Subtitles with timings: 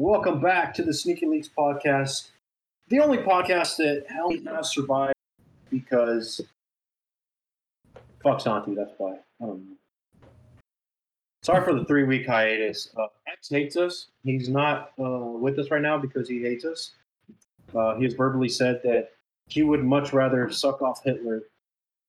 [0.00, 2.28] Welcome back to the Sneaky Leaks podcast,
[2.86, 5.16] the only podcast that only has survived
[5.70, 6.40] because
[8.22, 8.76] fuck Santi.
[8.76, 9.16] That's why.
[11.42, 12.90] Sorry for the three week hiatus.
[12.96, 14.06] Uh, X hates us.
[14.22, 16.92] He's not uh, with us right now because he hates us.
[17.74, 19.08] Uh, he has verbally said that
[19.48, 21.42] he would much rather suck off Hitler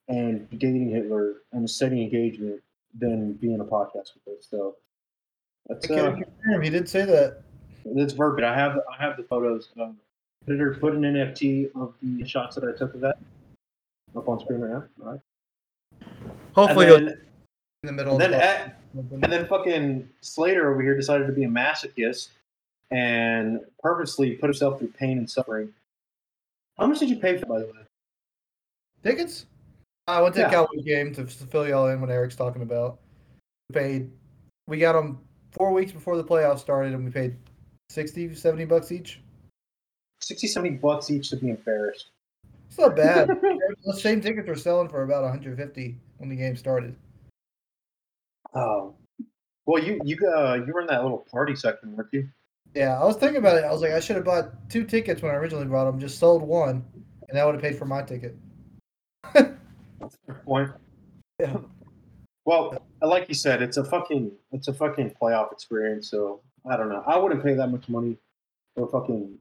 [0.07, 2.61] and dating Hitler and a steady engagement
[2.99, 4.47] than be in a podcast with us.
[4.47, 4.75] So
[5.65, 6.61] that's I uh, can't confirm.
[6.61, 7.41] He did say that.
[7.85, 8.43] That's verbiage.
[8.43, 9.69] I have I have the photos.
[9.79, 9.97] Um,
[10.45, 13.17] put it put an NFT of the shots that I took of that
[14.15, 14.83] up on screen right now.
[15.05, 15.19] All right.
[16.53, 17.17] Hopefully, then, in
[17.87, 18.13] the middle.
[18.13, 22.29] and then, of at, and then fucking Slater over here decided to be a masochist
[22.91, 25.69] and purposely put himself through pain and suffering.
[26.77, 27.71] How much did you pay for, by the way?
[29.03, 29.45] tickets.
[30.07, 30.47] I went to Yeah.
[30.47, 32.99] the Cowboys game to to fill y'all in what Eric's talking about.
[33.69, 34.11] We paid.
[34.67, 35.19] We got them
[35.51, 37.35] four weeks before the playoffs started, and we paid
[37.89, 39.21] 60, 70 bucks each.
[40.21, 42.09] 60, 70 bucks each to be embarrassed.
[42.67, 43.29] It's not bad.
[43.85, 46.95] Those same tickets were selling for about 150 when the game started.
[48.53, 48.95] Oh.
[49.65, 52.27] Well, you you uh, you were in that little party section, weren't you?
[52.73, 53.63] Yeah, I was thinking about it.
[53.63, 55.99] I was like, I should have bought two tickets when I originally bought them.
[55.99, 56.83] Just sold one,
[57.27, 58.35] and that would have paid for my ticket.
[59.33, 60.71] That's a point.
[61.39, 61.57] Yeah.
[62.45, 66.09] Well, like you said, it's a fucking it's a fucking playoff experience.
[66.09, 67.03] So I don't know.
[67.07, 68.17] I wouldn't pay that much money
[68.75, 69.37] for a fucking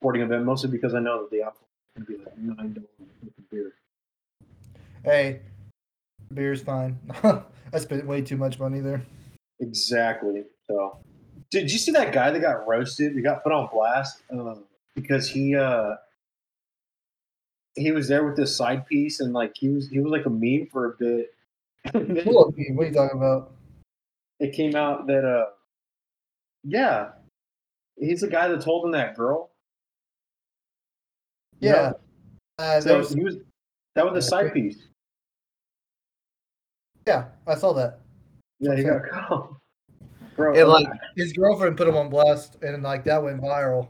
[0.00, 2.88] sporting event, mostly because I know that the alcohol is gonna be like nine dollars
[3.22, 3.72] with the beer.
[5.04, 5.40] Hey,
[6.32, 6.98] beer's fine.
[7.22, 9.02] I spent way too much money there.
[9.60, 10.44] Exactly.
[10.66, 10.98] So,
[11.50, 13.14] did you see that guy that got roasted?
[13.14, 14.56] He got put on blast uh,
[14.94, 15.94] because he uh
[17.76, 20.30] he was there with this side piece and like he was he was like a
[20.30, 21.34] meme for a bit.
[21.92, 23.52] What are you talking about?
[24.40, 25.46] it came out that uh
[26.64, 27.10] yeah
[27.96, 29.50] he's the guy that's holding that girl.
[31.60, 31.92] Yeah.
[32.58, 33.36] Uh, So was- he was
[33.94, 34.88] that was a side piece.
[37.06, 38.00] yeah, I saw that.
[38.58, 39.54] Yeah, he got caught.
[40.36, 43.88] Bro, It like his girlfriend put him on blast, and like that went viral.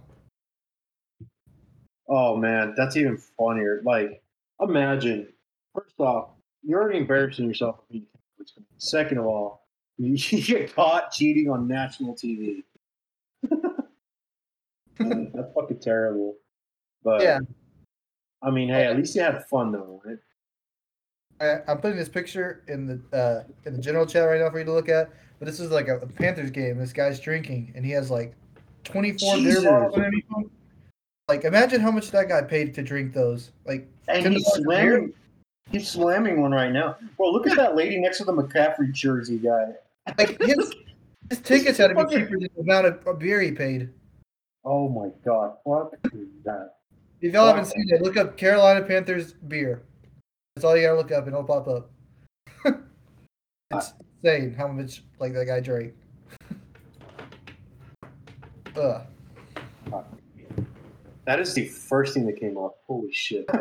[2.09, 3.81] Oh man, that's even funnier.
[3.85, 4.23] Like,
[4.61, 5.33] imagine
[5.75, 6.31] first off,
[6.62, 7.77] you're already embarrassing yourself.
[7.79, 8.65] for being a Cowboys fan.
[8.77, 9.64] Second of all,
[9.99, 12.62] you get caught cheating on national TV.
[14.99, 16.37] Man, that's fucking terrible.
[17.03, 17.41] But Yeah.
[18.43, 20.19] I mean, hey, at least you had fun though, right?
[21.41, 24.59] I, I'm putting this picture in the uh, in the general chat right now for
[24.59, 25.10] you to look at.
[25.38, 26.78] But this is like a, Panthers game.
[26.78, 28.34] This guy's drinking, and he has like
[28.84, 30.50] 24 beer bottles underneath him.
[31.28, 33.50] Like, imagine how much that guy paid to drink those.
[33.66, 35.12] Like, And he's slamming.
[35.71, 36.97] He's slamming one right now.
[37.19, 39.72] Well, look at that lady next to the McCaffrey jersey guy.
[40.19, 40.75] Like his
[41.31, 43.91] his tickets had to be cheaper than the amount of, of beer he paid.
[44.65, 46.75] Oh my god, what is that?
[47.21, 49.83] If y'all haven't seen it, look up Carolina Panthers beer.
[50.55, 51.91] That's all you gotta look up, and it'll pop up.
[53.73, 55.95] it's insane how much like that guy drank.
[58.77, 59.07] Ugh.
[61.27, 62.77] That is the first thing that came up.
[62.87, 63.47] Holy shit.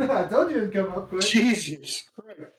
[0.00, 1.22] I told you it'd come up quick.
[1.22, 2.52] Jesus Christ.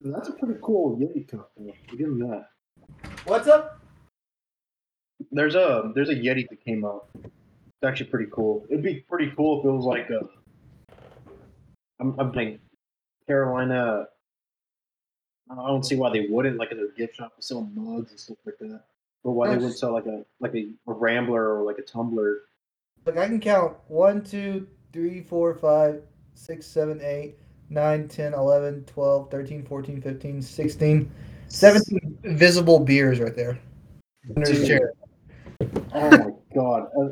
[0.00, 1.50] That's a pretty cool Yeti cup.
[1.56, 1.72] though.
[1.90, 2.48] I'll Give him that.
[3.24, 3.80] What's up?
[5.32, 7.08] There's a there's a Yeti that came out.
[7.24, 8.64] It's actually pretty cool.
[8.70, 10.20] It'd be pretty cool if it was like a.
[12.00, 12.60] I'm I'm thinking
[13.26, 14.06] Carolina.
[15.50, 18.20] I don't see why they wouldn't like in their gift shop to sell mugs and
[18.20, 18.82] stuff like that.
[19.24, 19.62] But why they Yes.
[19.62, 22.36] wouldn't sell like a like a, a Rambler or like a tumbler.
[23.06, 26.02] Look, I can count 1, 2, 3, 4, 5,
[26.34, 27.38] 6, 7, 8,
[27.70, 31.10] 9, 10, 11, 12, 13, 14, 15, 16,
[31.48, 33.58] 17 invisible beers right there.
[34.36, 34.68] Under his Dude.
[34.68, 34.92] chair.
[35.92, 36.88] Oh my god.
[36.98, 37.08] Uh,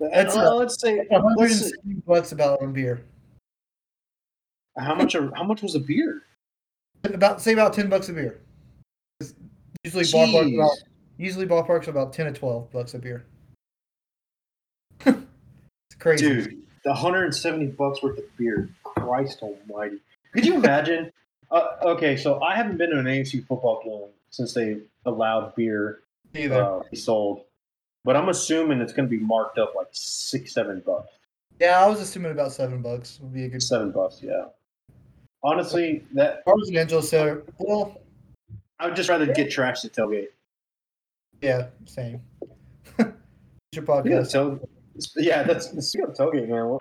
[0.00, 3.04] That's uh, a- let's say let's 160 bucks about one beer.
[4.78, 6.22] how much are, how much was a beer?
[7.04, 8.40] About say about 10 bucks a beer.
[9.84, 10.54] Usually ballparks Jeez.
[10.54, 10.70] about
[11.18, 13.26] usually ballparks about 10 to 12 bucks a beer.
[15.06, 15.16] it's
[15.98, 16.26] crazy.
[16.26, 18.70] Dude, the 170 bucks worth of beer.
[19.04, 19.98] Christ almighty.
[20.32, 21.12] Could you imagine?
[21.50, 26.00] uh, okay, so I haven't been to an AFC football game since they allowed beer
[26.34, 26.62] Either.
[26.62, 27.42] uh, to be sold.
[28.04, 31.08] But I'm assuming it's going to be marked up like six, seven bucks.
[31.60, 34.44] yeah, I was assuming about 7 bucks would be a good Seven bucks, yeah.
[35.42, 38.00] Honestly, that Ours and Angelo said, well,
[38.78, 40.28] I would just rather get trashed at tailgate.
[41.40, 42.20] yeah, same.
[42.98, 43.08] it's
[43.72, 44.32] your Yeah, podcast.
[44.32, 44.68] tail,
[45.16, 46.78] yeah that's speaking of tailgate, man.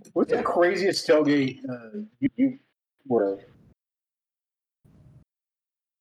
[0.00, 0.38] What, what's Yeah.
[0.38, 2.58] the craziest tailgate uh, you, you
[3.06, 3.38] were?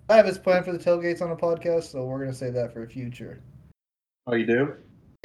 [0.09, 2.73] I have his plan for the tailgates on a podcast, so we're gonna save that
[2.73, 3.41] for the future.
[4.27, 4.73] Oh, you do?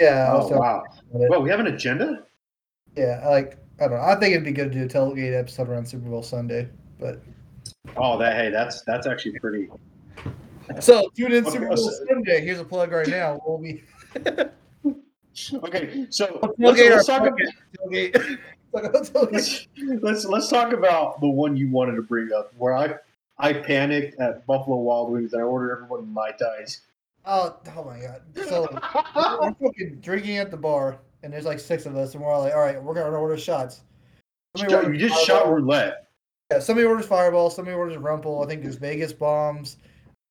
[0.01, 0.83] Yeah, Oh wow.
[1.11, 2.25] Well, we have an agenda.
[2.97, 4.05] yeah, like I don't know.
[4.05, 6.69] I think it'd be good to do a tailgate episode around Super Bowl Sunday.
[6.99, 7.23] But
[7.97, 9.69] Oh, that hey, that's that's actually pretty.
[10.81, 12.41] so tune in Super Bowl Sunday.
[12.45, 13.41] Here's a plug right now.
[13.47, 13.83] We'll be
[15.55, 18.39] Okay, so let's, tailgate let's our talk about
[18.75, 19.13] tailgate.
[19.13, 19.33] Talk about tailgate.
[19.33, 22.95] let's, let's let's talk about the one you wanted to bring up, where I
[23.39, 26.81] I panicked at Buffalo Wild Wings and I ordered everyone mai tais.
[27.27, 28.23] Oh, oh my god!
[28.49, 28.69] So
[29.41, 32.43] we're fucking drinking at the bar, and there's like six of us, and we're all
[32.43, 33.83] like, "All right, we're gonna order shots."
[34.57, 35.55] Somebody you orders just shot Fireball.
[35.55, 36.07] roulette.
[36.53, 38.43] Yeah, somebody orders Fireball, somebody orders Rumple.
[38.43, 39.79] I think there's Vegas bombs,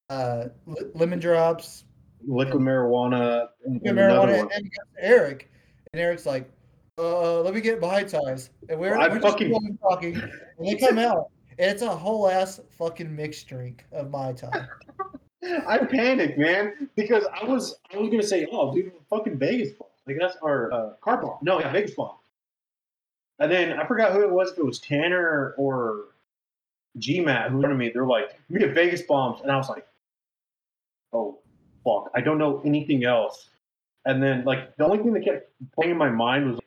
[0.10, 1.86] uh, li- lemon drops,
[2.26, 4.70] liquid marijuana, and, and marijuana, and
[5.00, 5.50] Eric.
[5.92, 6.50] And Eric's like,
[6.98, 8.50] uh, let me get mai tais.
[8.70, 12.30] And we're, I we're fucking- just talking, and they come out, and it's a whole
[12.30, 14.66] ass fucking mixed drink of mai tai.
[15.68, 19.90] I panicked, man, because I was I was gonna say, oh, dude, fucking Vegas bomb.
[20.08, 21.40] Like that's our uh, car bomb.
[21.42, 22.16] No, yeah, Vegas bomb.
[23.40, 24.52] And then I forgot who it was.
[24.52, 26.06] If it was Tanner or
[26.98, 27.90] G GMAT who wanted me.
[27.90, 29.86] They're like, we get Vegas bombs, and I was like,
[31.12, 31.40] oh
[31.84, 33.50] fuck, I don't know anything else.
[34.06, 36.60] And then like the only thing that kept playing in my mind was.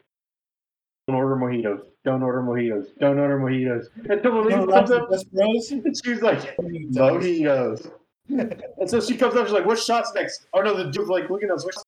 [1.06, 1.82] Don't order mojitos.
[2.04, 2.86] Don't order mojitos.
[2.98, 3.86] Don't order mojitos.
[4.10, 5.70] And then when You know, Lisa comes up, bros.
[5.70, 7.90] and she's like, mojitos.
[8.28, 11.30] and so she comes up, she's like, "What shots next?" Oh no, the dude's like
[11.30, 11.64] look at us.
[11.64, 11.80] What's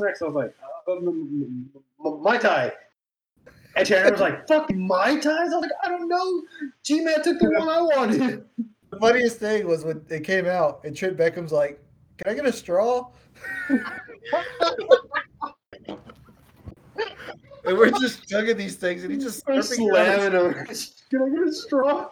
[0.00, 0.22] next?
[0.22, 0.54] I was like,
[0.88, 2.72] uh, m- m- m- "Mai tai."
[3.76, 6.42] And Tanner was like, "Fucking mai tais." I was like, "I don't know."
[6.82, 8.44] G Man took the one I wanted.
[8.90, 11.82] The funniest thing was when it came out, and Trent Beckham's like,
[12.18, 13.08] "Can I get a straw?"
[17.64, 20.32] And we're just chugging these things, and he's just I'm slurping it out.
[20.32, 20.66] slamming him.
[21.10, 22.08] Can I get a straw?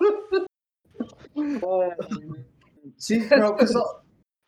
[1.36, 1.92] Oh,
[2.96, 3.76] See, bro, because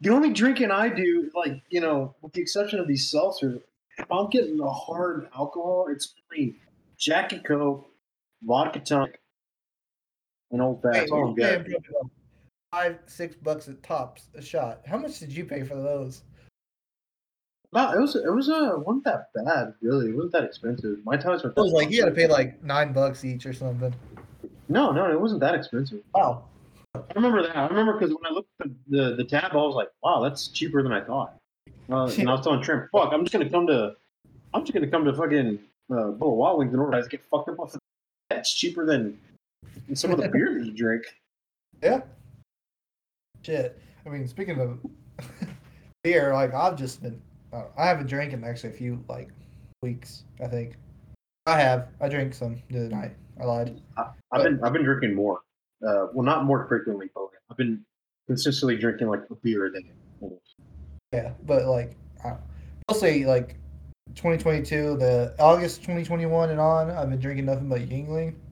[0.00, 3.60] the only drinking I do, like you know, with the exception of these seltzers,
[3.98, 6.56] if I'm getting a hard alcohol, it's really
[6.98, 7.88] Jack and Coke,
[8.42, 9.20] vodka tonic,
[10.50, 11.10] and old fashioned.
[11.10, 11.84] we're I'm paying good.
[11.84, 12.10] probably
[12.72, 14.80] five, six bucks at tops a shot.
[14.86, 16.22] How much did you pay for those?
[17.72, 20.10] No, it was it was uh wasn't that bad really.
[20.10, 20.98] It wasn't that expensive.
[21.04, 21.50] Mai tais were.
[21.50, 23.94] It was like you had to pay like nine bucks each or something.
[24.68, 26.02] No, no, it wasn't that expensive.
[26.14, 26.44] Wow.
[26.94, 27.56] I remember that.
[27.56, 30.20] I remember because when I looked at the, the the tab, I was like, "Wow,
[30.22, 31.36] that's cheaper than I thought."
[31.90, 33.94] Uh, and I was telling Trent, "Fuck, I'm just gonna come to,
[34.52, 35.58] I'm just gonna come to fucking
[35.90, 36.98] uh, Buffalo Wild Wings and order.
[36.98, 37.74] Just get fucked up off.
[38.28, 39.18] That's cheaper than
[39.94, 41.04] some of the beer that you drink."
[41.82, 42.02] Yeah.
[43.42, 43.80] Shit.
[44.04, 44.78] I mean, speaking of
[46.04, 47.20] beer, like I've just been,
[47.52, 49.30] uh, I haven't drank in actually a few like
[49.82, 50.24] weeks.
[50.42, 50.76] I think
[51.46, 51.88] I have.
[52.00, 53.16] I drank some the other night.
[53.40, 53.80] I lied.
[54.32, 55.40] I've been I've been drinking more.
[55.86, 57.84] Uh, well, not more frequently, but I've been
[58.26, 59.90] consistently drinking like a beer a day.
[61.12, 61.96] Yeah, but like
[62.88, 63.56] I'll say like
[64.14, 68.34] 2022, the August 2021 and on, I've been drinking nothing but Yuengling.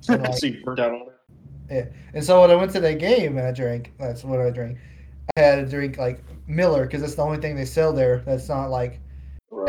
[0.00, 1.74] So, like, so you burnt out on that.
[1.74, 4.50] Yeah, and so when I went to that game and I drank, that's what I
[4.50, 4.76] drank.
[5.36, 8.18] I had to drink like Miller because that's the only thing they sell there.
[8.26, 9.00] That's not like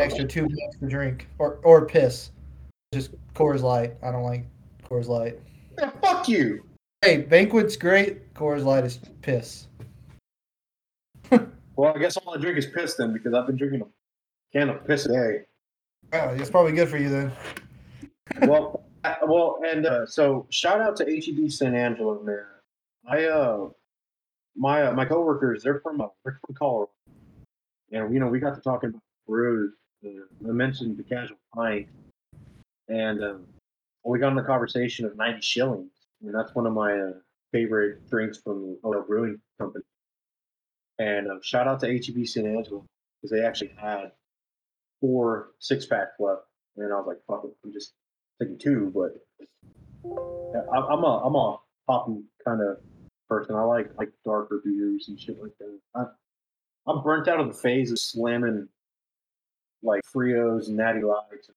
[0.00, 2.30] extra two bucks to drink or or piss.
[2.92, 3.94] Just Coors Light.
[4.02, 4.46] I don't like
[4.88, 5.38] Coors Light.
[5.78, 6.64] Yeah, fuck you.
[7.02, 8.32] Hey, Banquet's great.
[8.34, 9.66] Coors Light is piss.
[11.76, 13.86] Well, I guess all I drink is piss then because I've been drinking a
[14.50, 15.40] can of piss a day.
[16.14, 17.32] Oh, it's probably good for you then.
[18.48, 22.44] well, I- well, and uh, so shout out to HEB San Angelo, man.
[23.06, 23.68] I uh,
[24.56, 26.90] my uh, my coworkers, they're from uh, they're from Colorado,
[27.92, 29.74] and you know we got to talking about brews.
[30.04, 31.88] Uh, I mentioned the casual pint,
[32.88, 33.46] and um,
[34.04, 37.12] we got in the conversation of ninety shillings, and that's one of my uh,
[37.52, 39.84] favorite drinks from the Brewing Company.
[40.98, 42.84] And uh, shout out to HEB San Angelo
[43.20, 44.12] because they actually had
[45.00, 46.42] four six packs left,
[46.76, 47.92] and I was like, "Fuck it, I'm just
[48.40, 49.12] taking two, but
[50.04, 51.58] I'm a I'm a
[51.88, 52.78] hoppy kind of
[53.28, 53.54] person.
[53.54, 55.78] I like like darker beers and shit like that.
[55.94, 56.04] I,
[56.90, 58.68] I'm burnt out of the phase of slamming
[59.82, 61.50] like Frios and Natty Lights.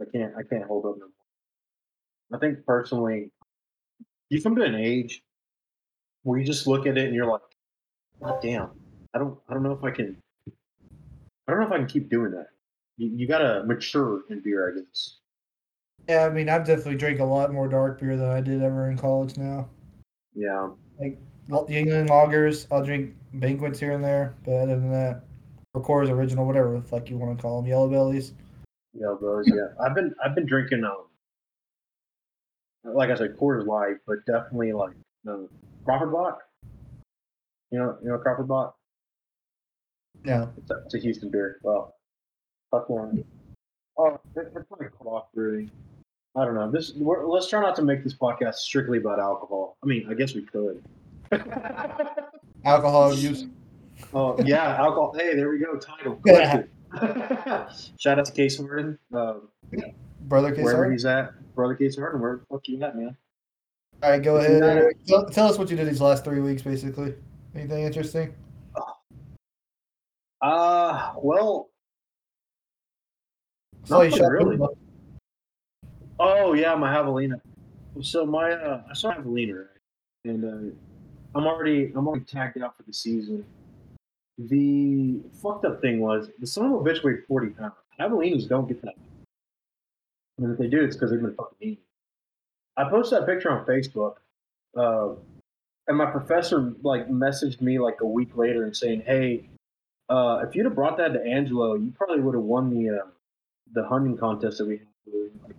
[0.00, 2.38] I can't I can't hold up no more.
[2.38, 3.30] I think personally,
[4.30, 5.22] you come to an age
[6.22, 7.42] where you just look at it and you're like,
[8.22, 8.70] God damn,
[9.14, 10.16] I don't I don't know if I can
[11.46, 12.48] I don't know if I can keep doing that.
[12.96, 15.18] You, you gotta mature in beer, I guess.
[16.08, 18.90] Yeah, I mean, I've definitely drank a lot more dark beer than I did ever
[18.90, 19.68] in college now.
[20.34, 20.70] Yeah.
[21.50, 25.22] L- England lagers, I'll drink banquets here and there, but other than that,
[25.74, 28.32] or Coors Original, whatever the fuck you want to call them, Yellow Bellies.
[28.94, 29.46] Yeah, those.
[29.46, 31.04] Yeah, I've been I've been drinking um,
[32.84, 34.92] like I said, Coors Light, but definitely like
[35.28, 35.36] uh,
[35.84, 36.40] Crawford Bock.
[37.70, 38.76] You know, you know Crawford Bock.
[40.24, 40.46] Yeah.
[40.56, 41.58] It's a, it's a Houston beer.
[41.62, 41.94] Well,
[42.70, 43.22] fuck one.
[43.98, 45.70] Oh, it- it's like cloth brewing.
[46.36, 46.70] I don't know.
[46.70, 49.78] This we're, let's try not to make this podcast strictly about alcohol.
[49.82, 50.84] I mean, I guess we could.
[52.64, 53.46] Alcohol use.
[54.12, 55.14] oh yeah, alcohol.
[55.16, 55.76] Hey, there we go.
[55.78, 56.20] Title.
[56.26, 56.62] Yeah.
[57.98, 58.98] Shout out to Case Harden.
[59.12, 59.48] Um,
[60.22, 60.92] Brother Case wherever Harden?
[60.92, 62.20] he's at, brother Case Harden.
[62.20, 63.16] Where the fuck you at, man?
[64.02, 64.92] All right, go ahead.
[65.06, 67.14] Tell, tell us what you did these last three weeks, basically.
[67.54, 68.34] Anything interesting?
[70.42, 71.70] Uh, well,
[73.88, 74.58] Nothing shot really.
[76.18, 77.40] Oh yeah, my javelina.
[78.02, 79.66] So my uh, I saw javelina, right?
[80.24, 83.44] and uh, I'm already I'm already tagged out for the season.
[84.38, 87.72] The fucked up thing was the son of a bitch weighed 40 pounds.
[87.98, 88.94] Javelinas don't get that.
[90.38, 91.78] And if they do, it's because they've been fucking eating.
[92.76, 94.16] I posted that picture on Facebook,
[94.76, 95.14] uh,
[95.88, 99.48] and my professor like messaged me like a week later and saying, "Hey,
[100.10, 103.06] uh, if you'd have brought that to Angelo, you probably would have won the uh,
[103.72, 104.86] the hunting contest that we had.
[105.46, 105.56] Like,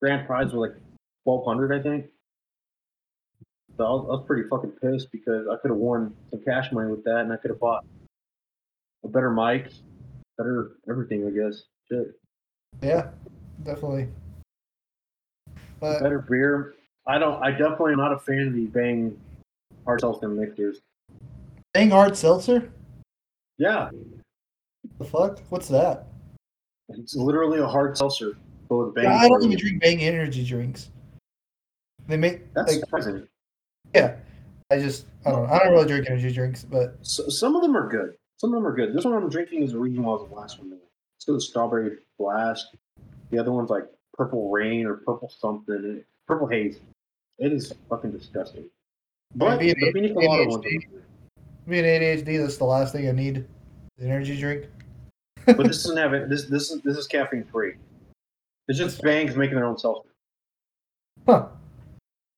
[0.00, 0.76] grand prize was like
[1.24, 2.06] twelve hundred, I think.
[3.76, 6.72] So I was, I was pretty fucking pissed because I could have won some cash
[6.72, 7.84] money with that, and I could have bought
[9.04, 9.70] a better mic,
[10.36, 11.62] better everything, I guess.
[11.90, 12.14] Shit,
[12.82, 13.10] Yeah,
[13.64, 14.08] definitely.
[15.80, 16.74] But better beer.
[17.06, 17.42] I don't.
[17.42, 19.18] I definitely am not a fan of the Bang
[19.84, 20.80] hard seltzer mixers.
[21.74, 22.72] Bang Hard Seltzer?
[23.58, 23.90] Yeah,
[24.98, 25.38] The fuck?
[25.50, 26.06] What's that?
[26.88, 28.36] it's literally a hard seltzer
[28.68, 29.06] full of Bang.
[29.06, 30.90] I don't even drink Bang energy drinks.
[32.06, 33.26] They make That's like surprising.
[33.94, 34.16] yeah.
[34.70, 35.52] I just I don't know.
[35.52, 38.14] I don't really drink energy drinks, but So, some of them are good.
[38.36, 38.94] Some of them are good.
[38.94, 40.78] This one I'm drinking is the reason why I was the last one.
[41.16, 42.76] It's got a strawberry blast.
[43.30, 43.84] The other one's like
[44.14, 46.02] purple rain or purple something.
[46.26, 46.78] Purple haze.
[47.38, 48.66] It is fucking disgusting.
[49.34, 51.84] But the it- pina colada maybe ones good.
[51.84, 53.46] ADHD, that's the last thing I need.
[53.98, 54.66] The energy drink.
[55.46, 56.28] But this doesn't have it.
[56.28, 57.74] This this is this is caffeine free.
[58.68, 60.10] It's just bangs making their own seltzer.
[61.26, 61.46] Huh.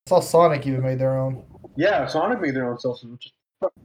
[0.07, 1.45] I saw Sonic even made their own.
[1.77, 3.33] Yeah, Sonic made their own seltzer, which is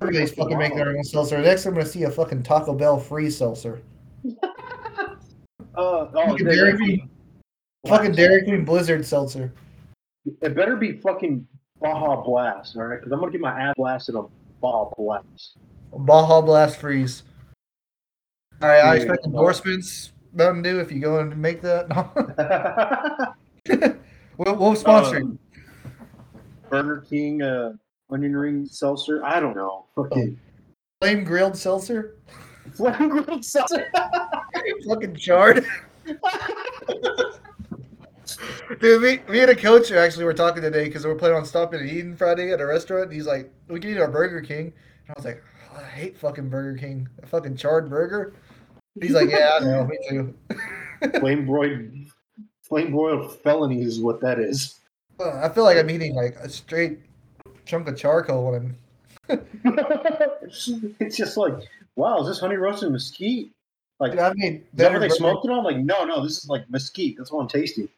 [0.02, 1.42] Everybody's fucking making their own seltzer.
[1.42, 3.82] Next, I'm gonna see a fucking Taco Bell free seltzer.
[5.78, 7.10] Uh, oh, Fucking they- Dairy Queen.
[7.86, 9.52] Fucking Dairy Queen Blizzard seltzer.
[10.42, 11.46] It better be fucking
[11.82, 12.98] Baja Blast, all right?
[12.98, 14.30] Because I'm gonna get my ass blasted on
[14.62, 15.58] Baja Blast.
[15.92, 17.24] Baja Blast freeze.
[18.62, 20.14] All right, I expect endorsements.
[20.36, 21.88] Mountain Dew, if you go and make that.
[24.38, 25.26] we'll, we'll sponsor you.
[25.26, 25.40] Um,
[26.70, 27.74] Burger King uh,
[28.12, 29.24] onion ring seltzer.
[29.24, 29.86] I don't know.
[29.96, 30.38] Fucking
[31.02, 32.16] Flame grilled seltzer.
[32.74, 33.88] flame grilled seltzer.
[34.88, 35.66] fucking charred.
[38.80, 41.46] Dude, me, me and a coach actually were talking today because we are planning on
[41.46, 43.06] stopping and eating Friday at a restaurant.
[43.06, 44.74] And he's like, "We can eat our Burger King,"
[45.08, 48.34] and I was like, "Oh, "I hate fucking Burger King, a fucking charred burger."
[49.02, 50.34] He's like, "Yeah, I know, me too."
[51.20, 51.90] flame broiled,
[52.64, 54.80] flame broiled felony is what that is.
[55.20, 57.00] Uh, I feel like I'm eating like a straight
[57.66, 58.78] chunk of charcoal when I'm.
[61.00, 61.54] it's just like,
[61.96, 63.52] wow, is this honey roasted mesquite?
[64.00, 65.64] Like, Dude, I mean, is that what they burger- smoked it on?
[65.64, 67.16] Like, no, no, this is like mesquite.
[67.18, 67.90] That's what I'm tasting.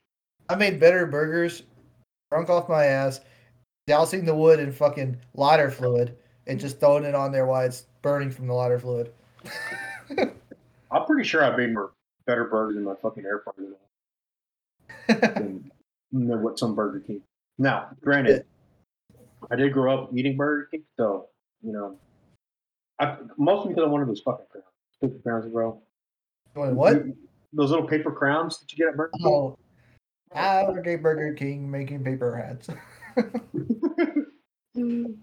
[0.50, 1.63] I made better burgers,
[2.32, 3.20] drunk off my ass,
[3.88, 7.86] dousing the wood in fucking lighter fluid, and just throwing it on there while it's
[8.01, 9.12] burning from the lighter fluid.
[10.91, 11.91] I'm pretty sure I made more
[12.25, 13.77] better burgers in my fucking air fryer
[15.08, 15.72] than,
[16.12, 17.22] than what some Burger King.
[17.58, 18.46] Now, granted,
[19.50, 21.27] I did grow up eating Burger King, so
[21.62, 21.98] you know,
[23.00, 24.65] I mostly because I wanted those fucking crowns,
[25.01, 25.82] paper crowns, bro.
[26.53, 27.03] What?
[27.53, 29.27] Those little paper crowns that you get at Burger King.
[29.27, 29.58] Oh,
[30.34, 32.70] I work at Burger King making paper hats.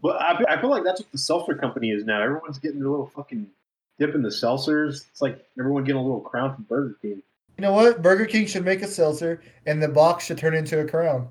[0.02, 2.21] But I, I feel like that's what the seltzer company is now.
[2.21, 3.47] Everyone's getting their little fucking
[3.98, 5.06] dip in the seltzers.
[5.10, 7.22] It's like everyone getting a little crown from Burger King.
[7.58, 8.02] You know what?
[8.02, 11.28] Burger King should make a seltzer, and the box should turn into a crown.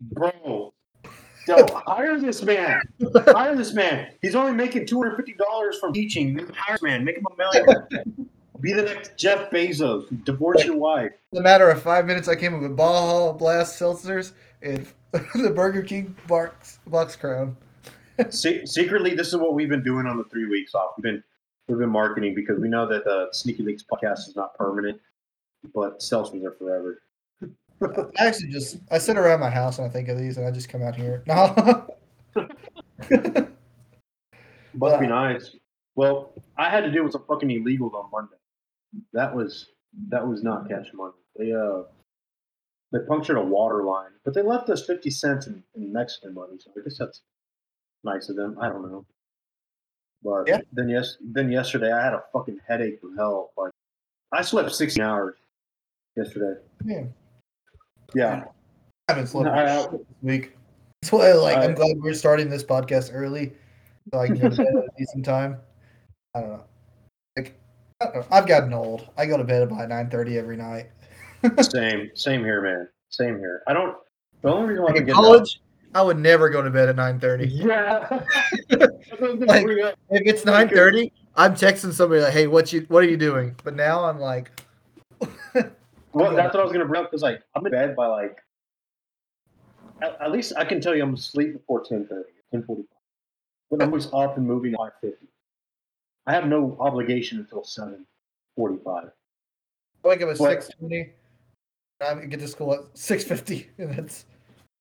[0.00, 0.72] Bro,
[1.48, 2.80] yo, hire this man.
[3.26, 4.12] Hire this man.
[4.22, 6.38] He's only making two hundred fifty dollars from teaching.
[6.38, 7.04] Hire this man.
[7.04, 7.88] Make him a millionaire.
[8.60, 10.24] Be the next Jeff Bezos.
[10.24, 11.12] Divorce your wife.
[11.30, 15.52] In a matter of five minutes, I came up with Baja Blast seltzers and the
[15.54, 17.56] Burger King box box crown.
[18.30, 20.92] Se- secretly, this is what we've been doing on the three weeks off.
[20.96, 21.22] We've been
[21.68, 25.00] we've been marketing because we know that the Sneaky Leaks podcast is not permanent,
[25.74, 27.02] but seltzers are forever.
[28.18, 30.50] I actually just I sit around my house and I think of these, and I
[30.50, 31.22] just come out here.
[31.26, 31.86] No,
[34.74, 35.56] Must be nice.
[35.94, 38.36] Well, I had to deal with some fucking illegals on Monday.
[39.12, 39.70] That was
[40.08, 41.14] that was not cash money.
[41.36, 41.82] They uh
[42.92, 46.56] they punctured a water line, but they left us fifty cents in, in Mexican money.
[46.58, 47.22] So I guess that's
[48.04, 48.56] nice of them.
[48.60, 49.04] I don't know.
[50.22, 50.60] But Yeah.
[50.72, 53.52] then yes, then yesterday I had a fucking headache from hell.
[53.56, 53.72] Like
[54.32, 55.36] I slept 16 hours
[56.16, 56.60] yesterday.
[56.84, 57.04] Yeah.
[58.14, 58.44] Yeah.
[59.08, 60.56] I haven't slept I- this week.
[61.02, 63.52] That's why like I- I'm glad we're starting this podcast early
[64.12, 65.58] so I can go to bed at a decent time.
[66.34, 66.64] I don't know.
[67.36, 67.54] Like
[68.00, 68.26] I don't know.
[68.32, 69.08] I've gotten old.
[69.16, 70.90] I go to bed about nine thirty every night.
[71.60, 72.88] same, same here, man.
[73.10, 73.62] Same here.
[73.68, 73.96] I don't.
[74.42, 75.60] The only reason why Like I get college,
[75.94, 77.48] I would never go to bed at nine thirty.
[77.48, 78.06] Yeah.
[79.20, 79.66] Like-
[80.10, 83.54] If it's nine thirty, I'm texting somebody like, "Hey, what you what are you doing?"
[83.64, 84.50] But now I'm like,
[86.12, 88.38] well, that's what I was gonna bring up because like I'm in bed by like.
[90.00, 92.22] At, at least I can tell you I'm asleep before 10:30,
[92.54, 92.84] 10:45.
[93.70, 95.14] But I'm always up and moving at 5:50.
[96.26, 99.10] I have no obligation until 7:45.
[100.04, 100.62] I wake up at What?
[100.62, 101.12] six twenty.
[102.00, 104.24] I get to school at six fifty, and that's.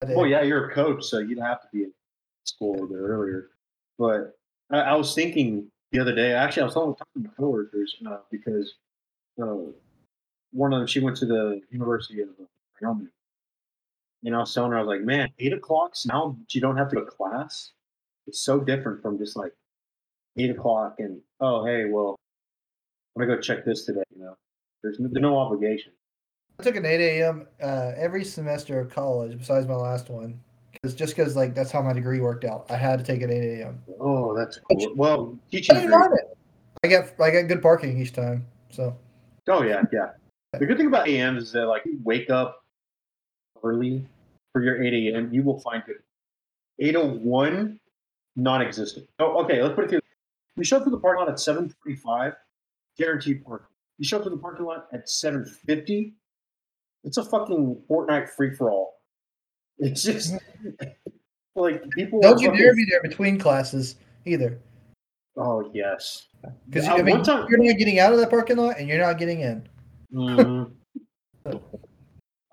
[0.06, 0.16] My.
[0.16, 1.90] Well, yeah, you're a coach, so you'd have to be at
[2.44, 3.50] school a bit earlier.
[3.98, 4.38] But
[4.72, 6.34] I, I was thinking the other day.
[6.34, 8.76] Actually, I was talking to coworkers uh, because
[9.42, 9.56] uh,
[10.52, 12.30] one of them she went to the University of
[12.82, 13.10] Wyoming,
[14.24, 16.90] and I was telling her I was like, "Man, eight o'clocks now you don't have
[16.90, 17.72] to go to class.
[18.28, 19.54] It's so different from just like
[20.38, 22.16] eight o'clock and oh hey, well,
[23.16, 24.04] I'm gonna go check this today.
[24.16, 24.38] You know,
[24.84, 25.94] there's no, there's no obligation.
[26.60, 27.48] I took an eight a.m.
[27.62, 30.40] Uh, every semester of college, besides my last one,
[30.72, 32.66] because just because like that's how my degree worked out.
[32.70, 33.82] I had to take an eight a.m.
[34.00, 34.94] Oh, that's cool.
[34.96, 35.90] Well, I teaching.
[35.90, 36.38] mind it.
[36.84, 38.96] I got I got good parking each time, so
[39.48, 40.10] Oh yeah, yeah.
[40.54, 42.64] The good thing about AMs is that like you wake up
[43.64, 44.06] early
[44.52, 45.30] for your 8 a.m.
[45.32, 45.98] You will find it
[46.80, 47.80] 801
[48.36, 49.08] non-existent.
[49.20, 49.62] Oh, okay.
[49.62, 50.02] Let's put it through.
[50.56, 52.34] You show up to the parking lot at 7:45,
[52.98, 53.68] guaranteed parking.
[54.00, 56.14] You show up to the parking lot at 7:50.
[57.04, 58.96] It's a fucking Fortnite free for all.
[59.80, 60.34] It's just
[61.56, 62.20] like people.
[62.22, 64.60] don't you fucking- dare be there between classes either,
[65.38, 66.28] Oh yes.
[66.70, 68.98] because Uh, I mean time- you're not getting out of that parking lot and you're
[68.98, 69.68] not getting in.
[70.14, 70.72] Mhm.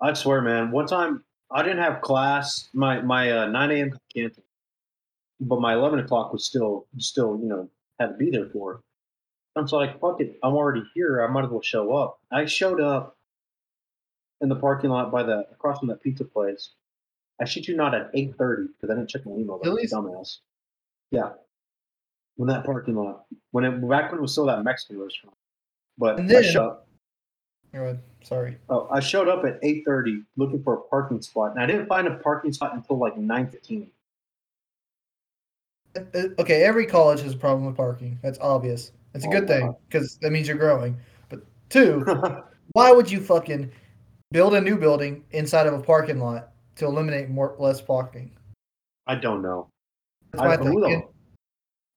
[0.01, 0.71] I swear, man.
[0.71, 2.69] One time I didn't have class.
[2.73, 3.91] My my uh, 9 a.m.
[4.13, 4.45] canceled,
[5.39, 8.81] but my 11 o'clock was still still you know had to be there for.
[9.55, 10.37] I'm so like, fuck it.
[10.43, 11.23] I'm already here.
[11.23, 12.19] I might as well show up.
[12.31, 13.14] I showed up
[14.41, 16.71] in the parking lot by the across from that pizza place.
[17.41, 19.59] I shit you not at 8:30 because I didn't check my email.
[19.63, 19.87] Really?
[19.87, 20.37] dumbass.
[21.11, 21.31] Yeah.
[22.37, 25.35] In that parking lot, when it back when it was still that Mexican restaurant,
[25.97, 26.77] but And I then- showed.
[27.73, 27.99] Go.
[28.23, 28.57] Sorry.
[28.69, 31.87] Oh, I showed up at eight thirty looking for a parking spot, and I didn't
[31.87, 33.91] find a parking spot until like nine fifteen.
[35.95, 38.17] Uh, uh, Okay, every college has a problem with parking.
[38.23, 38.91] That's obvious.
[39.13, 40.97] It's a Oh, good thing because that means you're growing.
[41.29, 41.99] But two,
[42.71, 43.69] why would you fucking
[44.35, 48.29] build a new building inside of a parking lot to eliminate more less parking?
[49.07, 49.69] I don't know.
[50.33, 50.99] That's I, who thing.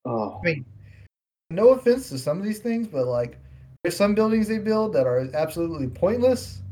[0.05, 0.65] the- oh, I mean,
[1.51, 3.41] no offense to some of these things, but like,
[3.83, 6.63] there's some buildings they build that are absolutely pointless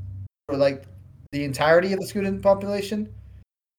[0.48, 0.84] for like
[1.32, 3.12] the entirety of the student population.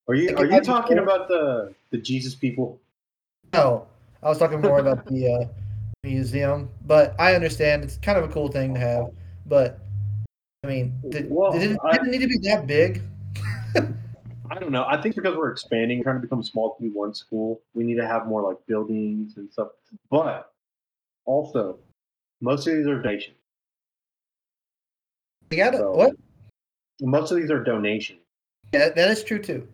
[0.10, 2.82] are you Like, are you talking before- about the the Jesus people?
[3.54, 3.88] No,
[4.22, 5.46] I was talking more about the uh,
[6.04, 9.06] museum, but I understand it's kind of a cool thing to have.
[9.46, 9.80] But
[10.68, 13.02] I mean, did, Well, did it, I- did it need to be that big?
[14.52, 14.86] I don't know.
[14.86, 17.96] I think because we're expanding, trying to become a small to one school, we need
[17.96, 19.70] to have more like buildings and stuff.
[20.12, 20.52] But
[21.26, 21.80] also,
[22.42, 23.38] most of these are donations.
[25.52, 26.16] To So- what?
[27.00, 28.20] Most of these are donations.
[28.74, 29.66] Yeah, that is true too.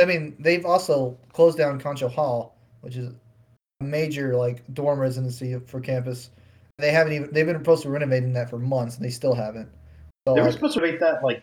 [0.00, 3.12] I mean, they've also closed down Concho Hall, which is
[3.80, 6.30] a major like dorm residency for campus.
[6.78, 9.68] They haven't even they've been supposed to renovating that for months and they still haven't.
[10.26, 11.42] So They were like, supposed to rate that like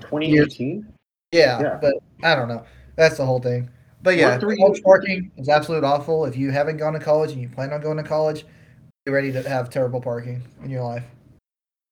[0.00, 0.86] 2018.
[1.32, 1.78] yeah, yeah.
[1.80, 2.64] but I don't know.
[2.96, 3.70] That's the whole thing.
[4.02, 6.24] But yeah, three college parking is absolute awful.
[6.24, 8.44] If you haven't gone to college and you plan on going to college,
[9.04, 11.04] be ready to have terrible parking in your life.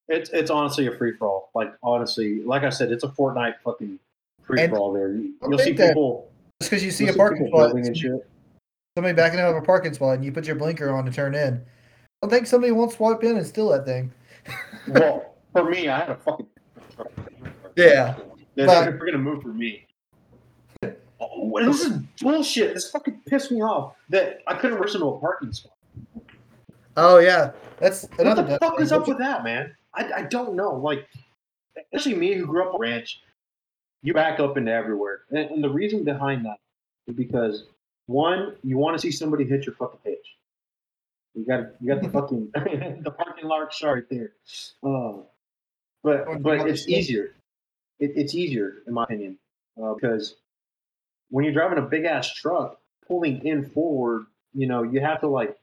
[0.08, 1.50] It's it's honestly a free for all.
[1.54, 3.98] Like honestly, like I said, it's a Fortnite fucking
[4.42, 5.12] free for all there.
[5.12, 6.30] you, will see people.
[6.60, 8.26] Just because you see a parking spot, and shit.
[8.96, 11.34] somebody backing out of a parking spot, and you put your blinker on to turn
[11.34, 11.60] in, I
[12.22, 14.12] don't think somebody won't swipe in and steal that thing.
[14.88, 16.46] Well, for me, I had a fucking.
[17.76, 18.16] Yeah,
[18.54, 19.86] They're, but- they're gonna move for me.
[21.18, 22.74] Oh, this is bullshit.
[22.74, 25.72] This fucking pissed me off that I couldn't rush into a parking spot.
[26.96, 29.74] Oh yeah, that's What the fuck is up with that, man?
[29.94, 30.74] I, I don't know.
[30.74, 31.06] Like,
[31.92, 33.22] especially me who grew up on a ranch,
[34.02, 35.20] you back up into everywhere.
[35.30, 36.58] And, and the reason behind that
[37.06, 37.64] is because,
[38.06, 40.35] one, you want to see somebody hit your fucking pitch.
[41.36, 42.50] You got you got the fucking
[43.04, 44.32] the parking lot shot right there.
[44.82, 45.18] Uh,
[46.02, 47.34] but but it's easier.
[47.98, 49.38] It, it's easier in my opinion
[49.82, 50.36] uh, because
[51.28, 55.28] when you're driving a big ass truck, pulling in forward, you know, you have to
[55.28, 55.56] like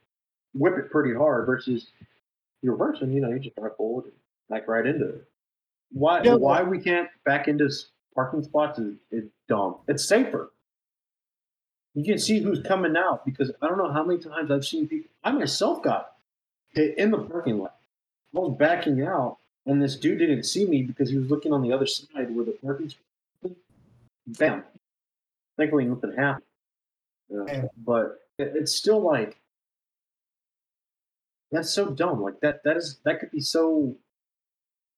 [0.53, 1.87] whip it pretty hard versus
[2.61, 4.13] you're reversing, you know, you just drive forward and
[4.49, 5.23] back right into it.
[5.91, 7.69] Why Yeah, why we can't back into
[8.13, 9.77] parking spots is, is dumb.
[9.87, 10.52] It's safer.
[11.95, 14.87] You can see who's coming out because I don't know how many times I've seen
[14.87, 15.09] people.
[15.23, 16.13] I myself got
[16.73, 17.75] hit in the parking lot.
[18.35, 21.61] I was backing out, and this dude didn't see me because he was looking on
[21.61, 22.91] the other side where the parking.
[24.25, 24.63] Bam!
[25.55, 26.45] Thankfully, nothing happened.
[27.29, 27.69] Yeah, Damn.
[27.85, 29.37] but it, it's still like
[31.51, 32.21] that's so dumb.
[32.21, 32.63] Like that.
[32.63, 33.95] That is that could be so.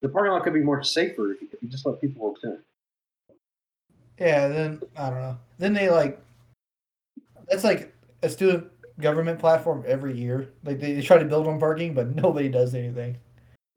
[0.02, 2.38] The parking lot could be more safer if you, if you just let people walk
[2.44, 2.60] in.
[4.20, 5.38] Yeah, then I don't know.
[5.58, 6.20] Then they like
[7.50, 8.68] that's like a student
[9.00, 10.50] government platform every year.
[10.64, 13.18] Like they, they try to build on parking, but nobody does anything.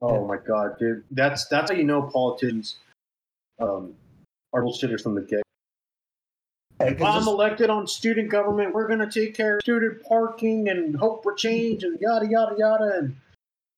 [0.01, 1.03] Oh my god, dude!
[1.11, 2.77] That's that's how you know politicians
[3.59, 3.95] um,
[4.53, 5.43] are bullshitters from the get.
[6.81, 8.73] Yeah, I'm just- elected on student government.
[8.73, 12.99] We're gonna take care of student parking and hope for change and yada yada yada.
[12.99, 13.17] And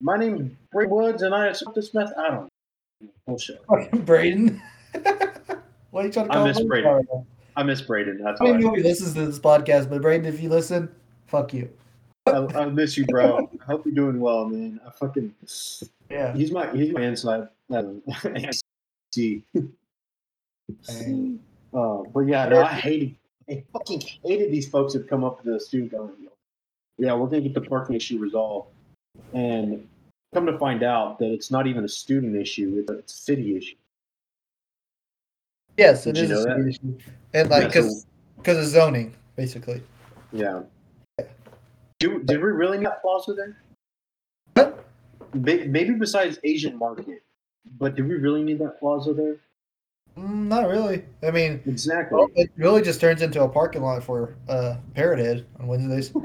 [0.02, 2.14] my name is Bray Woods, and I accept this method.
[2.18, 2.48] I don't
[3.02, 3.08] know.
[3.26, 3.64] bullshit.
[4.04, 4.60] Braden.
[5.90, 6.68] what are you trying to I call miss him?
[6.68, 7.06] Braden.
[7.60, 8.22] I miss Braden.
[8.24, 10.90] That's I mean, nobody listens to this podcast, but Braden, if you listen,
[11.26, 11.68] fuck you.
[12.26, 13.50] I, I miss you, bro.
[13.60, 14.80] I hope you're doing well, man.
[14.86, 15.34] I fucking
[16.08, 16.34] Yeah.
[16.34, 17.48] he's my he's my inside.
[17.68, 18.02] Um,
[19.12, 19.44] see.
[21.74, 23.14] Uh, but yeah, no, I hated,
[23.46, 26.30] I fucking hated these folks that come up to the student government.
[26.96, 28.70] Yeah, we're gonna get the parking issue resolved,
[29.34, 29.86] and
[30.32, 33.76] come to find out that it's not even a student issue; it's a city issue.
[35.80, 36.98] Yes, it Did is a know city issue.
[37.32, 38.06] And like, Yeah, because
[38.44, 39.82] so- of zoning, basically.
[40.30, 40.60] Yeah.
[41.98, 43.56] Do, did we really need that plaza there?
[44.54, 44.84] What?
[45.32, 47.22] Maybe besides Asian market,
[47.78, 49.36] but do we really need that plaza there?
[50.18, 51.04] Mm, not really.
[51.22, 52.16] I mean, Exactly.
[52.18, 56.12] well, it really just turns into a parking lot for uh, Parrot Head on Wednesdays.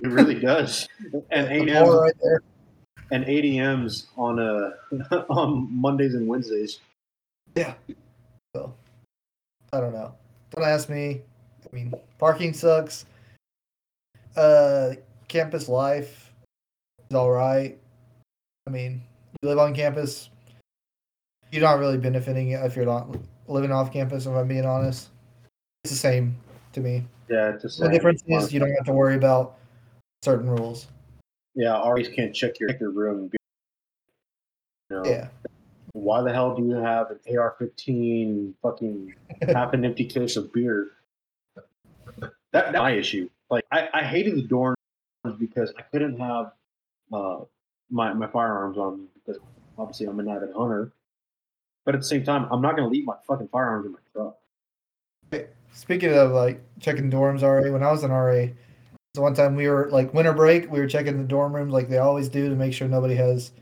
[0.00, 0.86] It really does.
[1.32, 2.40] And The ADMs right there.
[3.10, 4.70] and ADMs on uh
[5.28, 6.78] on Mondays and Wednesdays.
[8.58, 8.74] So,
[9.72, 10.14] I don't know.
[10.50, 11.20] Don't ask me.
[11.64, 13.06] I mean, parking sucks.
[14.36, 14.94] Uh,
[15.28, 16.32] campus life
[17.08, 17.78] is all right.
[18.66, 19.02] I mean,
[19.40, 20.30] you live on campus.
[21.52, 23.16] You're not really benefiting if you're not
[23.46, 24.26] living off campus.
[24.26, 25.08] If I'm being honest,
[25.84, 26.36] it's the same
[26.72, 27.04] to me.
[27.28, 29.56] Yeah, it's just The difference is you don't have to worry about
[30.24, 30.88] certain rules.
[31.54, 33.18] Yeah, RAs can't check your, your room.
[33.18, 33.38] and be-
[34.90, 35.28] You know, Yeah,
[35.92, 40.88] Why the hell do you have an AR-15 fucking half an empty case of beer?
[42.20, 43.28] That, that's my issue.
[43.50, 44.74] Like I, I hated the dorms
[45.38, 46.52] because I couldn't have
[47.12, 47.40] uh,
[47.90, 49.40] my my firearms on me because
[49.78, 50.92] obviously I'm an avid hunter.
[51.84, 54.36] But at the same time, I'm not gonna leave my fucking firearms in my truck.
[55.72, 58.46] Speaking of like checking dorms RA, when I was in RA,
[59.14, 61.88] so one time we were like winter break, we were checking the dorm rooms like
[61.88, 63.52] they always do to make sure nobody has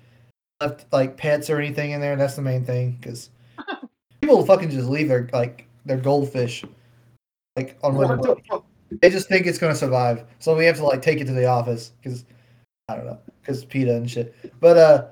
[0.60, 2.16] left like pets or anything in there.
[2.16, 3.30] That's the main thing because
[4.20, 6.64] people fucking just leave their like their goldfish
[7.56, 8.62] like on What the
[9.00, 11.46] They just think it's gonna survive, so we have to like take it to the
[11.46, 12.24] office because
[12.88, 14.34] I don't know because PETA and shit.
[14.60, 15.06] But uh,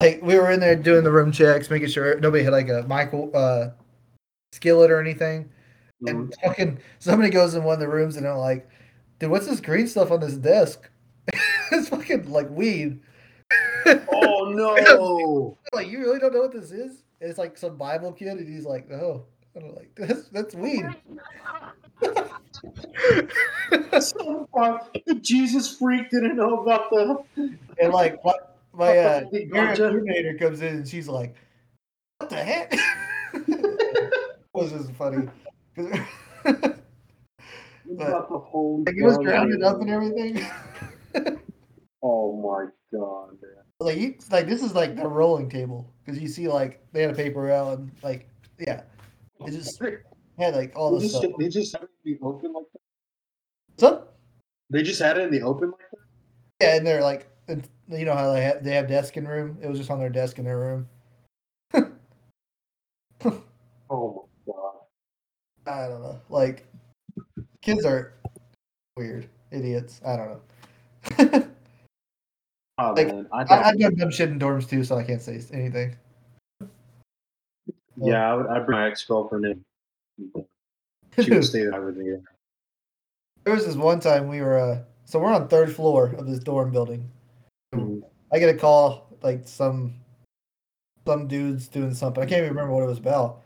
[0.00, 2.84] like we were in there doing the room checks, making sure nobody had like a
[2.88, 3.68] Michael uh
[4.52, 5.48] skillet or anything.
[6.06, 8.68] And fucking somebody goes in one of the rooms and they're like,
[9.18, 10.90] dude, what's this green stuff on this desk?
[11.72, 13.00] it's fucking like weed.
[14.58, 15.58] Oh no!
[15.76, 17.02] like, you really don't know what this is?
[17.20, 19.24] And it's like some Bible kid, and he's like, no.
[19.54, 20.84] And I'm like, that's that's weed.
[24.00, 24.94] So fuck.
[25.20, 27.22] Jesus freak didn't know about the.
[27.80, 28.32] and like my,
[28.72, 31.36] my uh Big parent coordinator comes in and she's like,
[32.18, 32.74] what the heck?
[33.34, 35.28] it was just funny.
[35.76, 35.98] 'Cause-
[36.44, 38.82] About the whole.
[38.86, 39.24] like, it was ganja.
[39.24, 40.46] grounded up and everything.
[42.02, 42.66] Oh my
[42.98, 43.63] god, man.
[43.80, 47.10] Like you like this is like the rolling table because you see like they had
[47.10, 48.82] a paper route and like yeah
[49.44, 49.80] it just
[50.38, 51.32] had like all They this just, stuff.
[51.38, 52.80] they just had it in the open like that.
[53.80, 54.08] So
[54.70, 55.98] They just had it in the open like that.
[56.60, 59.58] yeah, and they're like and you know how they have they have desk in room.
[59.60, 60.88] It was just on their desk in their room.
[63.90, 64.74] Oh my god.
[65.66, 66.20] I don't know.
[66.28, 66.66] Like
[67.62, 68.14] kids are
[68.96, 70.00] weird idiots.
[70.04, 71.48] I don't know.
[72.78, 75.22] Oh Like, man, I I, I've done dumb shit in dorms too, so I can't
[75.22, 75.96] say anything.
[77.96, 78.46] yeah, I would.
[78.48, 79.64] I'd bring my ex girlfriend in.
[81.22, 82.16] She would stay there with me.
[83.44, 86.40] There was this one time we were uh so we're on third floor of this
[86.40, 87.08] dorm building.
[87.72, 88.02] Mhm.
[88.32, 89.94] I get a call like some
[91.06, 92.20] some dudes doing something.
[92.20, 93.42] I can't even remember what it was about.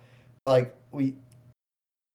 [0.46, 1.14] Like we,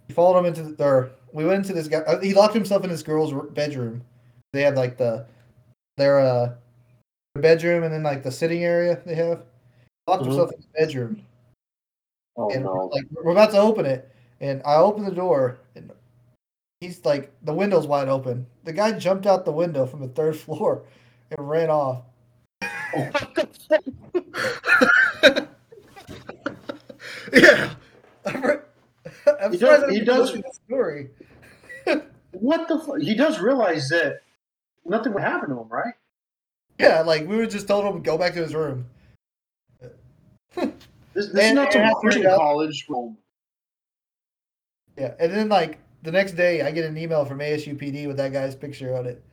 [0.08, 1.98] we followed them into the, or we went into this guy.
[2.00, 4.04] uh, He locked himself in his girl's bedroom.
[4.54, 5.28] They had like the
[5.98, 6.56] their uh
[7.44, 9.44] bedroom and then like the sitting area they have.
[10.08, 10.28] Locked Mhm.
[10.28, 11.26] himself in the bedroom,
[12.36, 12.90] Oh and no.
[12.92, 15.90] like we're about to open it, and I open the door, and
[16.82, 18.46] he's like the window's wide open.
[18.66, 20.84] The guy jumped out the window from the third floor
[21.32, 22.02] and ran off.
[27.32, 27.74] yeah.
[28.26, 28.60] I'm,
[29.42, 31.10] I'm He does- he does- the story.
[32.32, 32.98] What the fuck?
[33.00, 34.22] He does realize that
[34.86, 35.94] nothing would happen to him, right?
[36.84, 38.86] Yeah, like we were just told him to go back to his room.
[40.56, 40.72] This,
[41.14, 42.86] this is not and Christian he got- college.
[42.90, 43.18] room.
[44.98, 48.32] Yeah, and then like the next day, I get an email from ASUPD with that
[48.34, 49.24] guy's picture on it.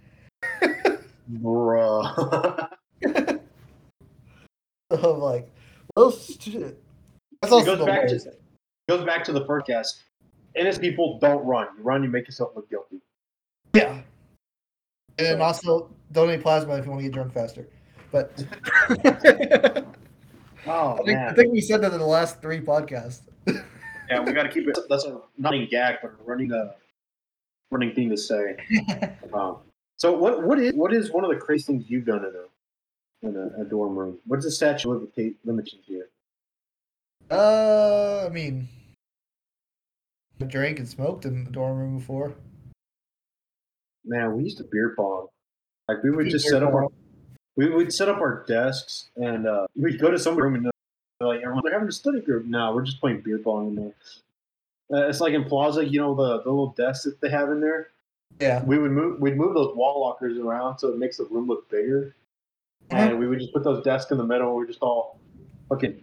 [1.43, 2.69] Bruh.
[4.91, 5.51] So I'm like,
[5.97, 6.81] well, shit.
[7.43, 8.33] That's it also goes back to
[8.89, 10.03] goes back to the first guest.
[10.57, 11.69] Innocent people don't run.
[11.77, 13.01] You run, you make yourself look guilty.
[13.75, 14.01] yeah.
[15.21, 17.67] And then also donate plasma if you want to get drunk faster.
[18.11, 18.45] But
[20.67, 23.23] Oh I think, I think we said that in the last three podcasts.
[23.47, 24.79] Yeah, we got to keep it.
[24.89, 26.73] That's a not a gag, but a running uh
[27.71, 28.57] running thing to say.
[29.33, 29.59] Um,
[29.97, 33.29] so what what is what is one of the crazy things you've done in a
[33.29, 34.19] in a, a dorm room?
[34.27, 35.09] What's the statute of
[35.45, 36.09] limitations here?
[37.31, 38.69] Uh, I mean,
[40.41, 42.35] I drank and smoked in the dorm room before.
[44.05, 45.29] Man, we used to beer pong.
[45.89, 46.89] Like we would just set up our
[47.57, 51.29] we would set up our desks and uh, we'd go to some room and they're
[51.29, 52.47] like everyone's like having a study group.
[52.47, 53.95] No, we're just playing beer pong in there.
[54.93, 57.61] Uh, it's like in Plaza, you know the, the little desks that they have in
[57.61, 57.89] there.
[58.41, 58.63] Yeah.
[58.63, 61.69] We would move we'd move those wall lockers around so it makes the room look
[61.71, 62.15] bigger.
[62.91, 64.55] And we would just put those desks in the middle.
[64.57, 65.21] We're just all
[65.69, 66.03] fucking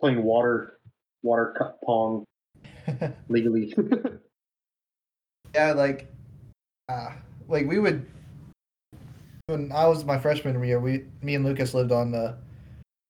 [0.00, 0.78] playing water
[1.22, 2.24] water cup pong
[3.28, 3.74] legally.
[5.54, 6.10] Yeah, like,
[6.88, 7.10] uh,
[7.48, 8.06] like we would.
[9.46, 12.36] When I was my freshman year, we, me and Lucas lived on the,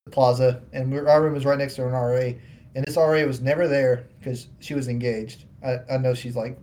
[0.07, 2.33] the plaza, and we, our room was right next to an RA,
[2.75, 5.45] and this RA was never there because she was engaged.
[5.65, 6.59] I, I know she's like,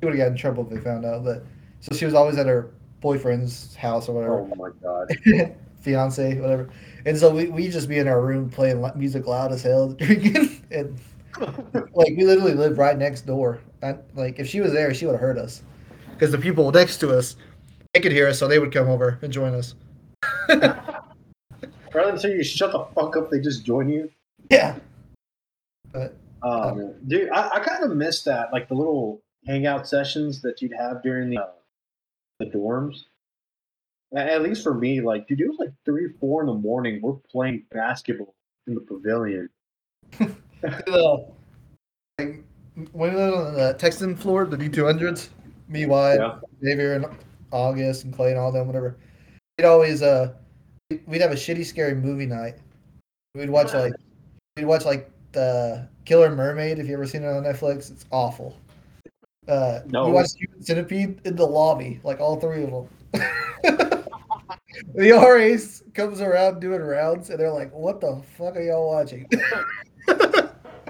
[0.00, 1.44] she would have got in trouble if they found out, but
[1.80, 5.54] so she was always at her boyfriend's house or whatever, oh my god.
[5.84, 6.70] fiance, whatever.
[7.04, 10.64] And so we we just be in our room playing music loud as hell, drinking,
[10.70, 10.98] and
[11.94, 13.60] like we literally lived right next door.
[13.82, 15.62] I, like if she was there, she would have heard us
[16.24, 17.36] because the people next to us
[17.92, 19.74] they could hear us, so they would come over and join us.
[20.48, 20.96] Rather
[21.92, 24.10] than say you shut the fuck up, they just join you.
[24.50, 24.76] Yeah,
[25.92, 30.62] but man, dude, I, I kind of miss that, like the little hangout sessions that
[30.62, 31.50] you'd have during the uh,
[32.40, 33.02] the dorms.
[34.16, 37.00] At least for me, like, dude, it was like three, four in the morning.
[37.02, 38.34] We're playing basketball
[38.66, 39.50] in the pavilion.
[40.18, 41.26] the,
[42.18, 42.44] like,
[42.92, 45.30] when on the Texan floor, the D two hundreds,
[45.74, 46.38] me, Wyatt, Yeah.
[46.62, 47.06] Xavier, and
[47.50, 48.96] August, and Clay, and all them, whatever.
[49.58, 50.32] We'd always uh,
[51.06, 52.56] we'd have a shitty, scary movie night.
[53.34, 53.92] We'd watch like
[54.56, 56.78] we'd watch like the Killer Mermaid.
[56.78, 58.56] If you ever seen it on Netflix, it's awful.
[59.46, 60.06] Uh, No.
[60.06, 62.88] we watched Human Centipede in the lobby, like all three of them.
[64.94, 69.28] the RAs comes around doing rounds, and they're like, "What the fuck are y'all watching?"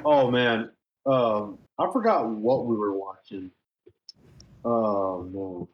[0.07, 0.71] Oh man,
[1.07, 3.51] um, I forgot what we were watching.
[4.65, 5.69] Oh no.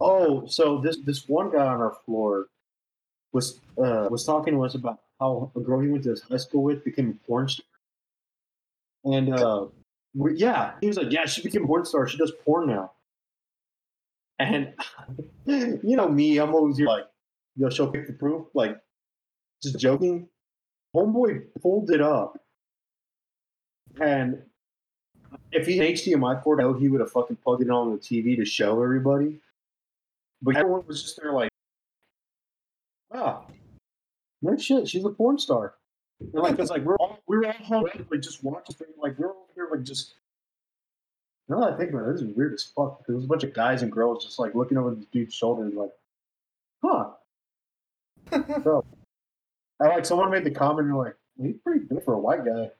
[0.00, 2.46] Oh, so this this one guy on our floor
[3.32, 6.62] was uh, was talking to us about how a girl he went to high school
[6.62, 7.64] with became a porn star,
[9.04, 9.66] and uh,
[10.14, 12.06] we, yeah, he was like, yeah, she became a porn star.
[12.06, 12.92] She does porn now.
[14.38, 14.74] And
[15.46, 17.04] you know me, I'm always here like,
[17.56, 18.76] yo, show pick the proof, like
[19.62, 20.28] just joking.
[20.94, 22.38] Homeboy pulled it up
[24.00, 24.42] and
[25.52, 27.92] if he had an HDMI port, I know he would have fucking plugged it on
[27.92, 29.40] the TV to show everybody.
[30.42, 31.50] But everyone was just there like,
[33.12, 33.44] ah,
[34.42, 35.74] no shit, she's a porn star.
[36.20, 39.28] And like, it's like we're all we were all home like just watching like we're
[39.28, 40.14] all here like just.
[41.48, 42.98] Now that I think about it, this is weird as fuck.
[42.98, 45.64] Because there's a bunch of guys and girls just like looking over this dude's shoulder
[45.64, 45.90] and like,
[46.82, 47.10] huh.
[48.64, 48.82] so,
[49.80, 52.70] I like someone made the comment and like, he's pretty good for a white guy.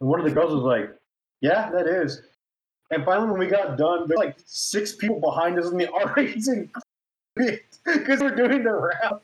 [0.00, 0.97] And one of the girls was like,
[1.40, 2.22] Yeah, that is.
[2.90, 5.92] And finally, when we got done, there's like six people behind us in the
[7.36, 7.36] and
[7.84, 9.20] because we're doing the round.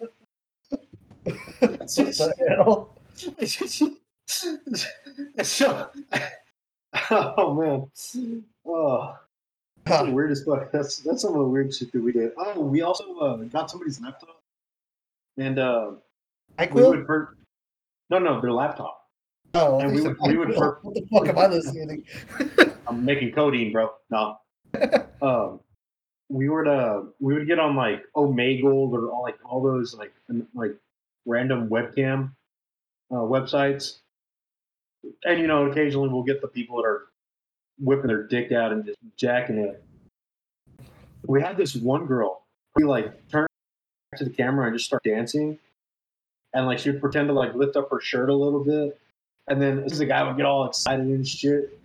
[5.42, 5.88] so,
[7.10, 7.90] oh man,
[8.66, 9.18] oh,
[9.84, 10.70] that's the weirdest fuck.
[10.70, 12.32] That's that's some of the weird shit that we did.
[12.36, 14.42] Oh, we also uh, got somebody's laptop,
[15.38, 15.92] and uh,
[16.58, 16.90] we Nyquil?
[16.90, 17.34] would per-
[18.10, 19.03] no, no, their laptop.
[19.54, 22.04] Oh, And we would- we would per- what the fuck am I listening?
[22.88, 23.92] I'm making codeine, bro.
[24.10, 24.38] No.
[25.22, 25.60] um,
[26.28, 30.12] we would uh we would get on like Omegle or all like all those like
[30.54, 30.74] like
[31.26, 32.32] random webcam
[33.10, 33.98] uh, websites,
[35.24, 37.06] and you know occasionally we'll get the people that are
[37.78, 39.84] whipping their dick out and just jacking it.
[41.26, 42.42] We had this one girl.
[42.74, 43.48] We like turned
[44.16, 45.58] to the camera and just start dancing,
[46.52, 48.98] and like she would pretend to like lift up her shirt a little bit,
[49.48, 51.78] and then this the guy would get all excited and shit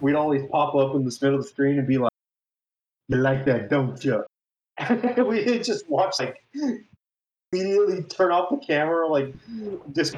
[0.00, 2.12] we'd always pop up in the middle of the screen and be like,
[3.08, 4.24] "You like that, don't you?"
[5.24, 6.44] we'd just watch like
[7.52, 9.32] immediately turn off the camera, like
[9.92, 10.16] just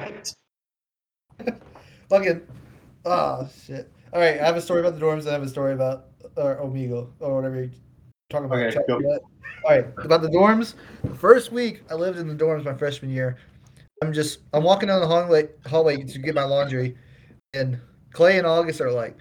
[2.09, 2.41] Fucking.
[3.05, 3.91] Oh shit.
[4.13, 5.21] All right, I have a story about the dorms.
[5.21, 7.69] and I have a story about or Omegle or whatever you're
[8.29, 8.59] talking about.
[8.59, 9.07] Okay.
[9.63, 10.75] All right, about the dorms.
[11.03, 13.37] The first week I lived in the dorms my freshman year.
[14.01, 16.97] I'm just I'm walking down the hallway hallway to get my laundry,
[17.53, 17.79] and
[18.11, 19.17] Clay and August are like,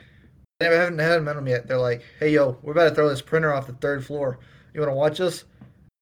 [0.60, 1.66] I haven't met them yet.
[1.66, 4.38] They're like, Hey yo, we're about to throw this printer off the third floor.
[4.72, 5.44] You want to watch us?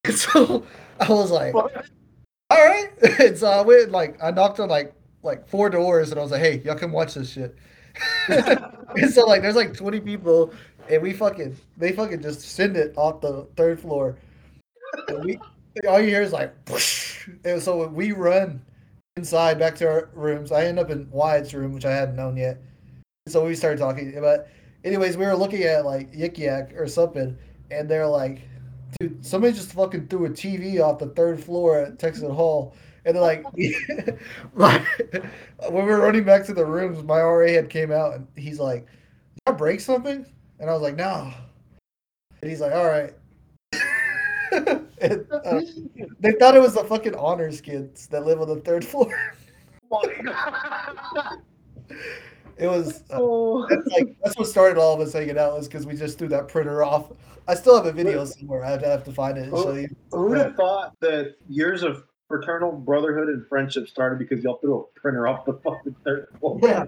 [0.05, 0.67] And so
[0.99, 1.69] I was like, all
[2.51, 2.89] right.
[3.21, 6.33] And so I went like I knocked on like like four doors and I was
[6.33, 7.57] like, hey, y'all come watch this shit.
[8.29, 10.53] and so like there's like 20 people
[10.91, 14.17] and we fucking they fucking just send it off the third floor.
[15.07, 15.39] And we
[15.89, 17.02] all you hear is like whoosh.
[17.61, 18.63] so we run
[19.17, 20.53] inside back to our rooms.
[20.53, 22.59] I end up in Wyatt's room, which I hadn't known yet.
[23.29, 24.13] So we started talking.
[24.21, 24.49] But
[24.85, 27.37] anyways, we were looking at like Yik Yak or something,
[27.71, 28.43] and they're like,
[28.99, 32.75] dude, somebody just fucking threw a TV off the third floor at Texas Hall.
[33.05, 33.45] And they're like,
[34.55, 34.87] like
[35.69, 38.61] when we were running back to the rooms, my RA had came out and he's
[38.61, 40.25] like, Did I break something?
[40.61, 41.33] And I was like, No.
[42.41, 43.13] And he's like, All right.
[45.03, 45.61] and, uh,
[46.21, 49.35] they thought it was the fucking honors kids that live on the third floor.
[52.59, 53.67] It was uh, oh.
[53.69, 56.29] that's like that's what started all of us hanging out was because we just threw
[56.29, 57.13] that printer off.
[57.49, 58.65] I still have a video somewhere.
[58.65, 59.89] I'd have to find it and show you.
[60.13, 64.81] Who would have thought that years of fraternal brotherhood and friendship started because y'all threw
[64.81, 66.61] a printer off the fucking third floor?
[66.63, 66.85] Yeah,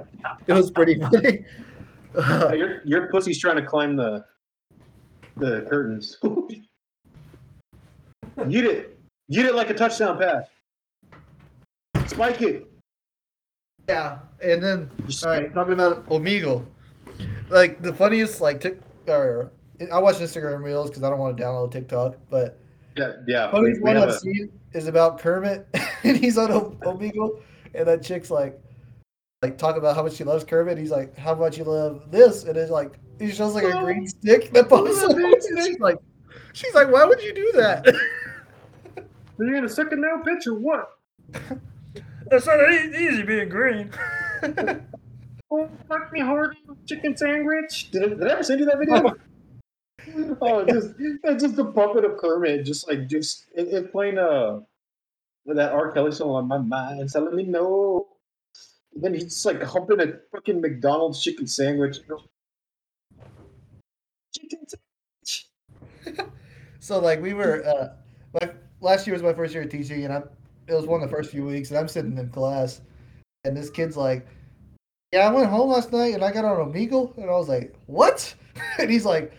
[0.46, 1.44] it was pretty funny.
[2.56, 4.24] Your your pussy's trying to climb the
[5.36, 6.18] the curtains.
[8.48, 8.86] you did
[9.28, 10.46] you did like a touchdown pass.
[12.06, 12.66] Spike it.
[13.88, 14.90] yeah, and then
[15.24, 16.64] all right, talking about Omegle,
[17.48, 19.50] like the funniest like tick or
[19.92, 22.60] I watch Instagram reels because I don't want to download TikTok, but
[22.96, 23.50] Yeah, yeah.
[23.50, 25.66] funniest one I've a- seen is about Kermit,
[26.04, 27.42] and he's on O- Omegle,
[27.74, 28.60] and that chick's like,
[29.42, 30.78] like talk about how much she loves Kermit.
[30.78, 33.84] He's like, how much you love this, and it's like he shows like a oh.
[33.84, 35.16] green stick that pops up.
[35.80, 35.98] Like,
[36.54, 37.86] she's like, why would you do that?
[37.86, 39.04] Are
[39.44, 40.98] you gonna suck a nail pitch or what?
[42.30, 43.90] That's not easy being green.
[45.50, 47.90] Oh, fuck me hard chicken sandwich.
[47.92, 49.14] Did I, did I ever send you that video?
[50.42, 54.60] oh, just it's just the puppet of Kermit, just like just it, it's playing uh
[55.46, 55.92] that R.
[55.92, 58.08] Kelly song on my mind, telling me no.
[58.94, 61.98] And then he's just like humping a fucking McDonald's chicken sandwich.
[64.34, 64.83] Chicken sandwich.
[66.84, 67.94] So like we were, uh,
[68.34, 68.50] my
[68.82, 70.24] last year was my first year of teaching, and I'm
[70.66, 72.82] it was one of the first few weeks, and I'm sitting in class,
[73.44, 74.26] and this kid's like,
[75.10, 77.74] "Yeah, I went home last night and I got on Omegle," and I was like,
[77.86, 78.34] "What?"
[78.78, 79.32] And he's like,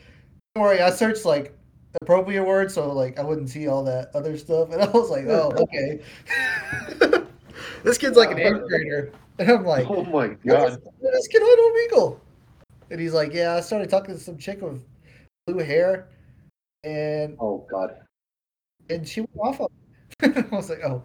[0.55, 1.55] "Don't worry, I searched like
[2.01, 5.27] appropriate words, so like I wouldn't see all that other stuff," and I was like,
[5.27, 5.99] "Oh, okay."
[7.83, 10.71] this kid's like an eighth grader, and I'm like, Oh my god.
[10.71, 12.19] this what is kid on Omegle?"
[12.89, 14.83] And he's like, "Yeah, I started talking to some chick with
[15.45, 16.07] blue hair."
[16.85, 17.97] And Oh god.
[18.89, 19.67] and she went off on
[20.21, 20.43] me.
[20.51, 21.03] I was like, oh,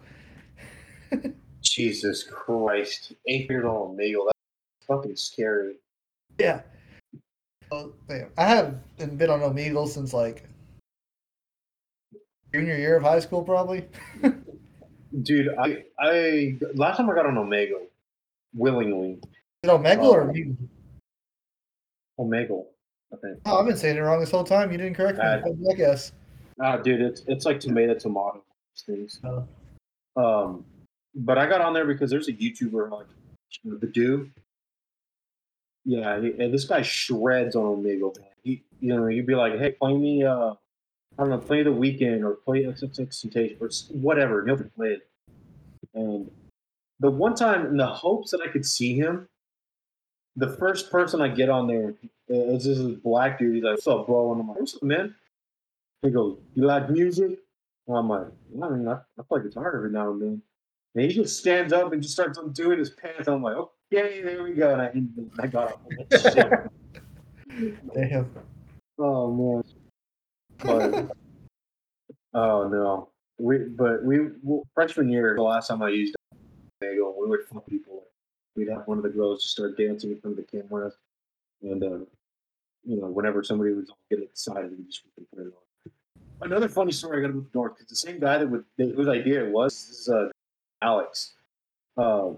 [1.61, 3.13] Jesus Christ.
[3.27, 4.25] Eight years old Omegle.
[4.27, 5.75] That's fucking scary.
[6.37, 6.61] yeah.
[7.71, 7.93] Oh.
[8.37, 10.43] I haven't been on Omegle since like
[12.53, 13.87] junior year of high school, probably.
[15.23, 17.87] Dude, I I last time I got on Omegle,
[18.53, 19.13] willingly.
[19.13, 19.19] Is
[19.63, 20.33] it Omegle or Oh.
[20.33, 20.57] Omegle?
[22.19, 22.65] Omegle,
[23.13, 23.39] I think.
[23.45, 24.71] Oh, I've been saying it wrong this whole time.
[24.71, 25.23] You didn't correct me.
[25.23, 26.13] Uh, I guess.
[26.61, 28.43] Ah, dude, it's it's like tomato tomato
[28.85, 29.19] things.
[29.23, 29.47] Oh.
[30.15, 30.65] Um,
[31.15, 33.07] but I got on there because there's a YouTuber like
[33.63, 34.31] the dude.
[35.83, 38.15] Yeah, he, and this guy shreds on Omegle.
[38.43, 40.55] He, you know, he'd be like, "Hey, play me, uh, I
[41.17, 45.07] don't know, play the Weeknd or play XXXTentacion or whatever." And he'll play it.
[45.93, 46.29] And
[46.99, 49.27] the one time, in the hopes that I could see him,
[50.35, 51.95] the first person I get on there is
[52.29, 53.55] uh, is this black dude.
[53.55, 55.15] He's like, "What's up, bro?" And I'm like, "What's up, man?"
[56.01, 57.39] He goes, "You like music?"
[57.87, 58.27] And I'm like,
[58.61, 60.41] "I mean, I, I play guitar every now and then."
[60.95, 63.27] And he just stands up and just starts undoing his pants.
[63.27, 64.73] And I'm like, "Okay, there we go.
[64.73, 64.81] And
[65.39, 65.81] I, I got up.
[66.11, 66.71] Shit.
[67.93, 68.31] Damn.
[68.97, 69.63] Oh man.
[70.59, 71.11] But
[72.33, 73.09] oh no.
[73.37, 76.15] We but we well, freshman year the last time I used
[76.79, 78.00] Bagel, we would fuck people.
[78.55, 80.91] We'd have one of the girls just start dancing in front of the camera,
[81.61, 82.05] and uh,
[82.85, 85.91] you know whenever somebody was get excited, we just put it on.
[86.41, 89.07] Another funny story I got about the north because the same guy that would whose
[89.07, 90.29] idea it was this is uh,
[90.81, 91.33] Alex.
[91.97, 92.37] Um,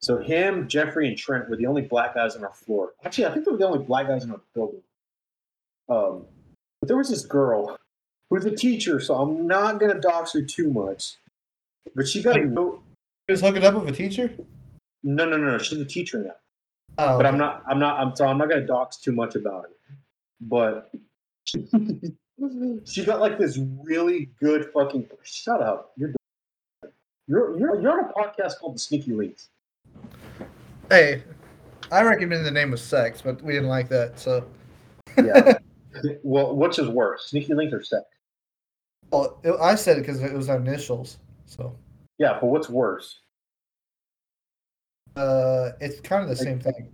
[0.00, 2.92] so him, Jeffrey, and Trent were the only black guys on our floor.
[3.04, 4.82] Actually, I think they were the only black guys in our building.
[5.88, 6.24] Um,
[6.80, 7.78] but there was this girl
[8.30, 11.16] who's a teacher, so I'm not gonna dox her too much.
[11.94, 12.78] But she got a
[13.28, 14.32] was hooking up with a teacher?
[15.02, 15.50] No, no, no.
[15.52, 15.58] no.
[15.58, 16.34] She's a teacher now.
[16.98, 17.62] Oh, But I'm not.
[17.66, 17.98] I'm not.
[17.98, 18.14] I'm.
[18.14, 19.76] So I'm not gonna dox too much about it.
[20.40, 20.90] But
[22.84, 25.08] she got like this really good fucking.
[25.22, 25.92] Shut up.
[25.96, 26.12] You're.
[27.28, 29.48] You're you're you're on a podcast called The Sneaky Links.
[30.90, 31.22] Hey,
[31.90, 34.18] I recommended the name was sex, but we didn't like that.
[34.18, 34.44] So,
[35.16, 35.58] Yeah.
[36.22, 38.04] well, which is worse, Sneaky Links or sex?
[39.10, 41.18] well, it, I said it because it was our initials.
[41.46, 41.76] So,
[42.18, 43.20] Yeah, but what's worse?
[45.16, 46.88] Uh, it's kind of the same thing.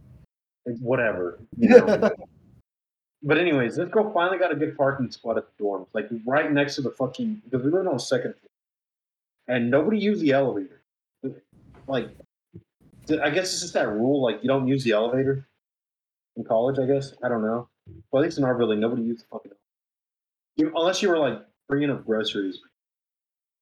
[0.80, 1.38] Whatever.
[1.56, 2.10] You know?
[3.20, 6.52] But anyways, this girl finally got a good parking spot at the dorm, like right
[6.52, 10.30] next to the fucking because we lived on the second floor, and nobody used the
[10.30, 10.80] elevator.
[11.88, 12.10] Like,
[13.20, 15.48] I guess it's just that rule, like you don't use the elevator
[16.36, 16.78] in college.
[16.78, 17.68] I guess I don't know.
[18.12, 19.50] Well, at least in our building, nobody used the fucking
[20.58, 22.60] you, unless you were like bringing up groceries,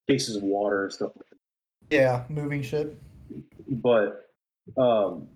[0.07, 1.95] cases of water and stuff like that.
[1.95, 2.95] Yeah, moving shit.
[3.69, 4.26] But
[4.77, 5.27] um,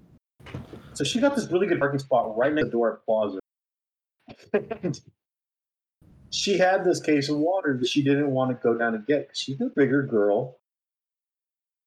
[0.93, 3.39] so she got this really good parking spot right next to the door at Plaza.
[6.31, 9.27] She had this case of water that she didn't want to go down and get.
[9.27, 10.59] 'cause She's a bigger girl,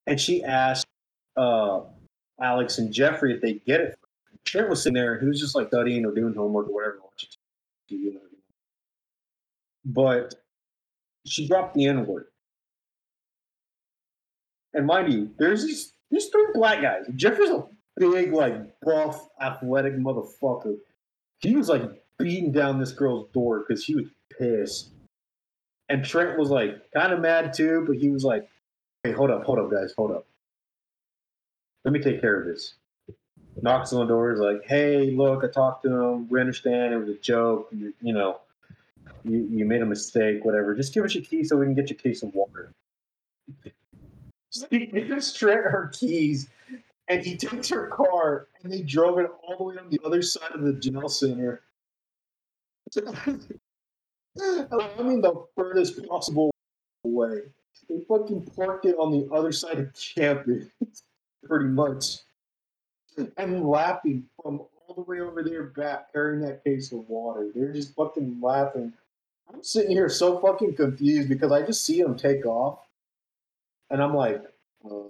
[0.07, 0.87] and she asked
[1.37, 1.83] uh,
[2.41, 3.99] Alex and Jeffrey if they'd get it.
[4.45, 6.99] Trent was sitting there, and he was just like studying or doing homework or whatever.
[9.87, 10.35] But
[11.27, 12.27] she dropped the N word.
[14.75, 17.07] And mind you, there's these there's three black guys.
[17.17, 17.65] Jeffrey's a
[17.99, 20.77] big, like buff, athletic motherfucker.
[21.41, 21.83] He was like
[22.19, 24.05] beating down this girl's door because he was
[24.39, 24.91] pissed.
[25.89, 28.49] And Trent was like kind of mad too, but he was like,
[29.03, 30.25] "Hey, hold up, hold up, guys, hold up.
[31.85, 32.75] Let me take care of this."
[33.61, 36.29] Knocks on the door, is like, "Hey, look, I talked to him.
[36.29, 37.69] We understand it was a joke.
[37.73, 38.41] You, you know,
[39.25, 40.75] you, you made a mistake, whatever.
[40.75, 42.73] Just give us your key so we can get your case of water."
[44.55, 46.49] She gives Trent her keys,
[47.09, 50.23] and he takes her car, and they drove it all the way on the other
[50.23, 51.63] side of the Junell Center.
[54.41, 56.51] I mean, the furthest possible
[57.05, 57.43] way.
[57.89, 60.67] They fucking parked it on the other side of campus,
[61.45, 62.19] pretty much.
[63.37, 67.51] And laughing from all the way over there back, carrying that case of water.
[67.55, 68.93] They're just fucking laughing.
[69.53, 72.79] I'm sitting here so fucking confused because I just see them take off.
[73.95, 74.43] And I'm like,
[74.85, 75.05] uh,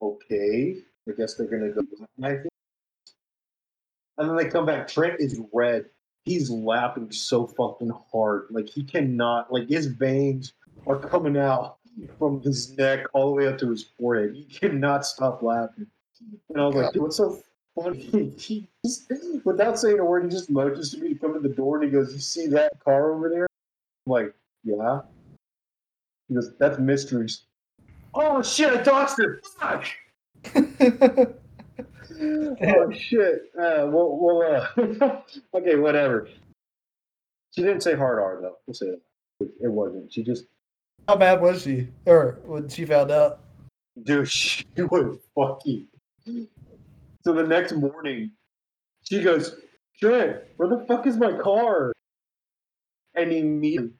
[0.00, 0.76] okay,
[1.08, 1.80] I guess they're gonna go.
[2.22, 2.48] And
[4.16, 4.86] and then they come back.
[4.86, 5.86] Trent is red.
[6.24, 9.52] He's laughing so fucking hard, like he cannot.
[9.52, 10.52] Like his veins
[10.86, 11.78] are coming out
[12.20, 14.36] from his neck all the way up to his forehead.
[14.36, 15.88] He cannot stop laughing.
[16.50, 17.42] And I was like, what's so
[17.74, 18.32] funny?
[18.38, 19.10] He just,
[19.44, 21.84] without saying a word, he just motions to me to come to the door, and
[21.86, 23.48] he goes, "You see that car over there?"
[24.06, 25.00] I'm like, "Yeah."
[26.28, 27.42] He goes, "That's mysteries."
[28.14, 28.72] Oh shit!
[28.72, 29.40] I doxed her.
[29.58, 29.86] Fuck.
[32.62, 33.50] oh shit.
[33.56, 35.20] Uh, well, well uh,
[35.54, 36.28] okay, whatever.
[37.54, 38.56] She didn't say hard R though.
[38.66, 38.86] We'll say.
[39.40, 40.12] It, it wasn't.
[40.12, 40.46] She just,
[41.06, 41.88] How bad was she?
[42.06, 43.40] Or when she found out?
[44.04, 45.86] dude, she was fucking.
[47.24, 48.32] So the next morning,
[49.02, 49.56] she goes,
[50.00, 51.92] Trent, where the fuck is my car?
[53.14, 53.90] And immediately,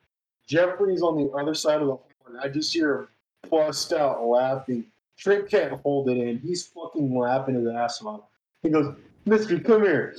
[0.47, 3.11] Jeffrey's on the other side of the hall, and I just hear
[3.51, 4.85] bust out laughing.
[5.19, 6.39] Trip can't hold it in.
[6.39, 8.23] He's fucking laughing his ass off.
[8.63, 8.95] He goes,
[9.27, 10.15] Mystery, come here.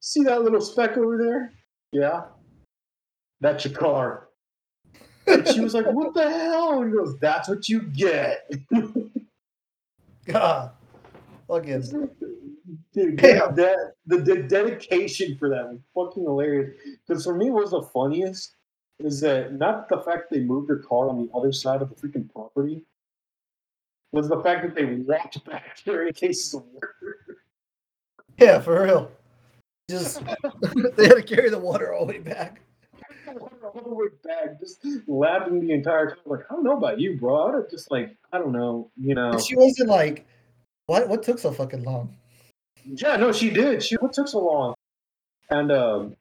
[0.00, 1.52] See that little speck over there?
[1.92, 2.22] Yeah.
[3.40, 4.28] That's your car.
[5.26, 6.80] And she was like, What the hell?
[6.80, 8.50] And he goes, That's what you get.
[10.26, 10.70] God.
[11.48, 12.08] Fucking.
[12.92, 16.76] Dude, that, the, the dedication for that was fucking hilarious.
[17.06, 18.56] Because for me, was the funniest
[19.04, 21.94] is that not the fact they moved their car on the other side of the
[21.94, 22.84] freaking property,
[24.12, 27.16] was the fact that they walked back carrying cases of water.
[28.38, 29.10] Yeah, for real.
[29.88, 30.22] Just
[30.96, 32.60] they had to carry the water all the way back.
[33.28, 36.18] all the way back, just laughing the entire time.
[36.26, 37.36] Like, I don't know about you, bro.
[37.36, 39.38] I would have just like, I don't know, you know.
[39.38, 40.26] She wasn't like,
[40.86, 41.08] what?
[41.08, 42.16] What took so fucking long?
[42.84, 43.82] Yeah, no, she did.
[43.82, 44.74] She what took so long?
[45.50, 46.16] And um,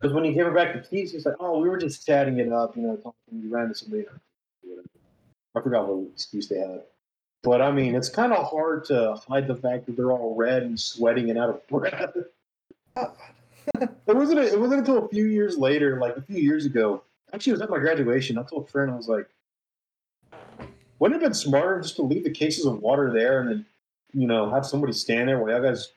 [0.00, 2.38] because when he gave her back the keys, he's like, "Oh, we were just chatting
[2.38, 3.14] it up, you know, talking.
[3.32, 4.06] We ran into somebody."
[5.54, 6.82] I forgot what excuse they had.
[7.42, 10.62] But I mean, it's kind of hard to hide the fact that they're all red
[10.62, 12.16] and sweating and out of breath.
[13.80, 14.40] it wasn't.
[14.40, 17.02] It wasn't until a few years later, like a few years ago.
[17.32, 18.38] Actually, it was at my graduation.
[18.38, 19.28] I told a friend, I was like,
[20.98, 23.66] "Wouldn't it have been smarter just to leave the cases of water there and then,
[24.12, 25.92] you know, have somebody stand there while y'all guys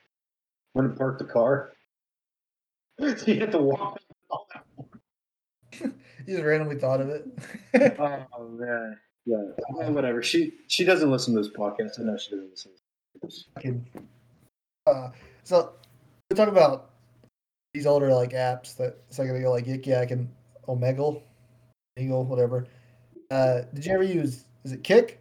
[0.74, 1.72] went and parked the car?
[3.26, 3.98] you had to walk."
[6.24, 7.26] You just randomly thought of it.
[7.98, 9.38] oh man, yeah,
[9.88, 10.22] whatever.
[10.22, 11.98] She she doesn't listen to this podcast.
[11.98, 12.70] I know she doesn't listen.
[12.72, 13.46] To this.
[13.54, 13.84] Fucking-
[14.86, 15.10] uh,
[15.42, 15.72] so
[16.30, 16.90] we talk about
[17.74, 20.28] these older like apps that it's like go like Yik Yak and
[20.68, 21.22] Omegle,
[21.98, 22.66] Eagle, whatever.
[23.30, 24.44] Uh, did you ever use?
[24.64, 25.18] Is it Kik?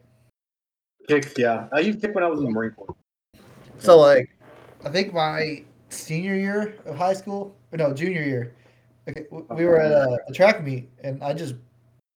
[1.07, 1.67] Kik, yeah.
[1.73, 2.95] I used Kik when I was in the Marine Corps.
[3.79, 4.29] So like,
[4.85, 8.53] I think my senior year of high school, no, junior year,
[9.07, 11.55] okay, we were at a, a track meet, and I just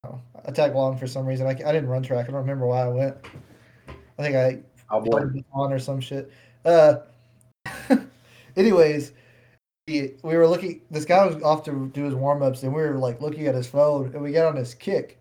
[0.05, 1.47] oh, I tagged along for some reason.
[1.47, 2.27] I, I didn't run track.
[2.27, 3.15] I don't remember why I went.
[4.17, 5.21] I think I Oh boy.
[5.53, 6.31] on or some shit.
[6.63, 6.97] Uh,
[8.55, 9.13] anyways,
[9.87, 10.81] we were looking.
[10.91, 13.55] This guy was off to do his warm ups, and we were like looking at
[13.55, 15.19] his phone, and we got on his Kik.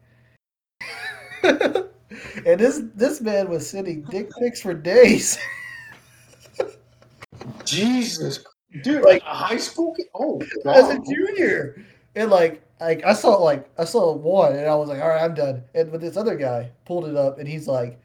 [1.43, 1.85] and
[2.45, 5.39] this this man was sending dick pics for days.
[7.65, 8.45] Jesus,
[8.83, 10.07] dude, Like- a high school kid.
[10.15, 11.85] Oh, as a junior.
[12.17, 15.23] And like, like I saw like I saw one, and I was like, all right,
[15.23, 15.65] I'm done.
[15.75, 18.01] And but this other guy pulled it up, and he's like,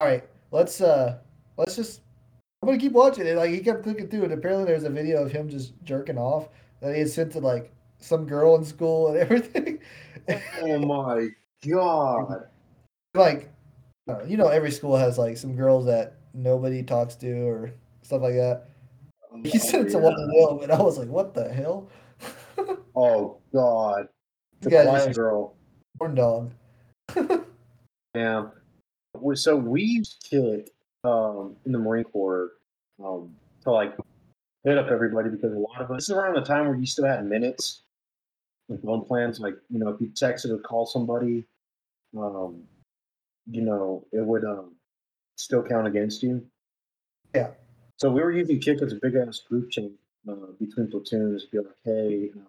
[0.00, 1.18] all right, let's uh,
[1.56, 2.00] let's just.
[2.62, 3.36] I'm gonna keep watching it.
[3.36, 6.48] Like he kept clicking through, and apparently there's a video of him just jerking off
[6.80, 9.78] that he had sent to like some girl in school and everything.
[10.62, 11.28] Oh my
[11.68, 12.48] God.
[13.14, 13.50] like,
[14.26, 18.34] you know, every school has like some girls that nobody talks to or stuff like
[18.34, 18.68] that.
[19.42, 21.90] He sent it to one of them, and I was like, what the hell?
[22.96, 24.06] Oh God.
[24.60, 25.56] The quiet girl.
[25.98, 26.52] Corn dog.
[28.14, 28.46] Yeah.
[29.34, 30.70] So we used Kik
[31.02, 32.52] um, in the Marine Corps
[33.04, 33.96] um, to like
[34.62, 35.96] hit up everybody because a lot of us.
[35.96, 37.82] This is around the time where you still had minutes
[38.68, 39.40] and phone plans.
[39.40, 41.44] Like you know, if you texted or call somebody,
[42.16, 42.62] um,
[43.50, 44.76] you know, it would um,
[45.36, 46.44] still count against you.
[47.34, 47.50] Yeah.
[47.96, 49.90] So we were using Kik as a big ass group chat
[50.28, 51.46] uh, between platoons.
[51.46, 52.40] Be like, hey, uh,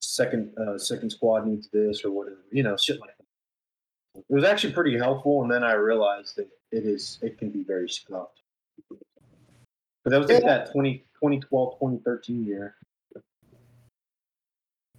[0.00, 2.44] second uh, second squad needs this or whatever.
[2.52, 4.22] You know, shit like that.
[4.28, 7.64] It was actually pretty helpful, and then I realized that it is it can be
[7.64, 8.42] very scuffed.
[8.88, 10.58] But that was like Yeah.
[10.58, 12.76] that 20, 2012, 2013 year.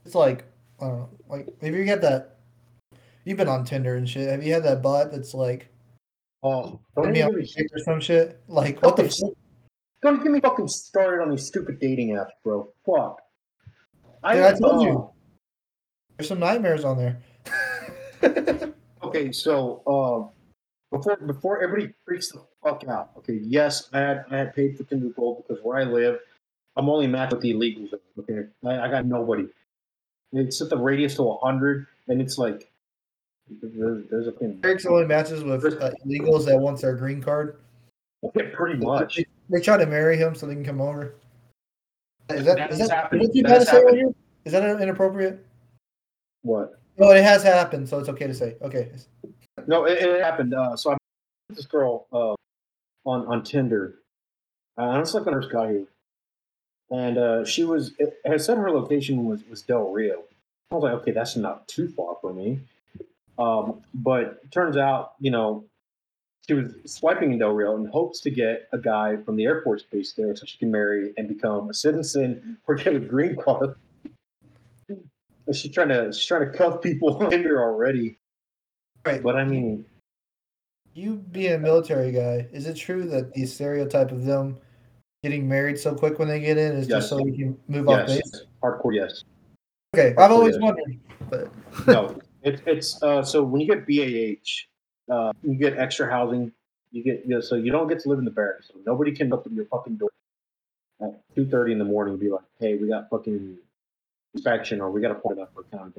[0.06, 0.46] It's like
[0.82, 2.38] I don't know, like maybe you had that?
[3.26, 4.30] You've been on Tinder and shit.
[4.30, 5.70] Have you had that bot that's like
[6.42, 8.42] Oh, don't me even on get me, shit or some shit?
[8.48, 9.10] Like what the?
[9.10, 9.34] Fuck?
[10.02, 12.72] don't get me fucking started on these stupid dating apps, bro.
[12.86, 13.22] Fuck.
[14.32, 14.90] Dude, I told you.
[14.90, 15.14] oh,
[16.18, 17.22] There's some nightmares on there.
[19.10, 20.30] Okay, so um,
[20.92, 23.12] before before everybody freaks the fuck out.
[23.18, 26.20] Okay, yes, I had I had paid for Tinder Gold because where I live,
[26.76, 27.92] I'm only matched with the illegals.
[28.20, 29.48] Okay, I, I got nobody.
[30.32, 32.69] It's set the radius to 100, and it's like
[33.62, 34.60] there's, there's a thing.
[34.64, 37.58] Eric's only matches with uh, illegals that wants their green card.
[38.36, 39.20] Yeah, pretty much.
[39.50, 41.16] They try to marry him so they can come over.
[42.30, 43.22] Is that That is that, happened.
[43.24, 44.14] is that That to say right here?
[44.46, 45.46] Is that inappropriate?
[46.44, 46.80] What?
[46.98, 48.56] No, it has happened, so it's okay to say.
[48.62, 48.92] Okay.
[49.68, 50.54] No, it, it happened.
[50.54, 52.36] Uh, so I met this girl uh,
[53.06, 53.96] on on Tinder.
[54.78, 55.86] Uh, honestly, when I first got here,
[56.92, 57.94] and uh, she was.
[58.00, 60.24] It, it said her location was was Del Rio.
[60.72, 62.60] I was like, okay, that's not too far for me.
[63.40, 65.66] Um, but turns out, you know,
[66.48, 69.62] she was swiping in Del Rio in hopes to get a guy from the Air
[69.62, 73.36] Force base there, so she can marry and become a citizen or get a green
[73.36, 73.76] card.
[75.54, 78.18] She's trying to she's trying to cuff people in Tinder already.
[79.06, 79.24] Right.
[79.24, 79.86] But I mean,
[80.94, 84.58] You being a military guy, is it true that the stereotype of them
[85.24, 86.98] getting married so quick when they get in is Yes.
[87.00, 88.44] just so they can move off yes, base?
[88.64, 89.24] hardcore yes.
[89.96, 90.62] Okay, I've always yes.
[90.62, 91.00] wondered.
[91.30, 96.52] But no, it, it's uh, so when you get BAH, uh, you get extra housing.
[96.92, 98.68] You get you know, so you don't get to live in the barracks.
[98.68, 100.10] So nobody can open your fucking door
[101.02, 103.58] at two thirty in the morning and be like, "Hey, we got fucking
[104.34, 105.94] inspection, or we got to it up for town."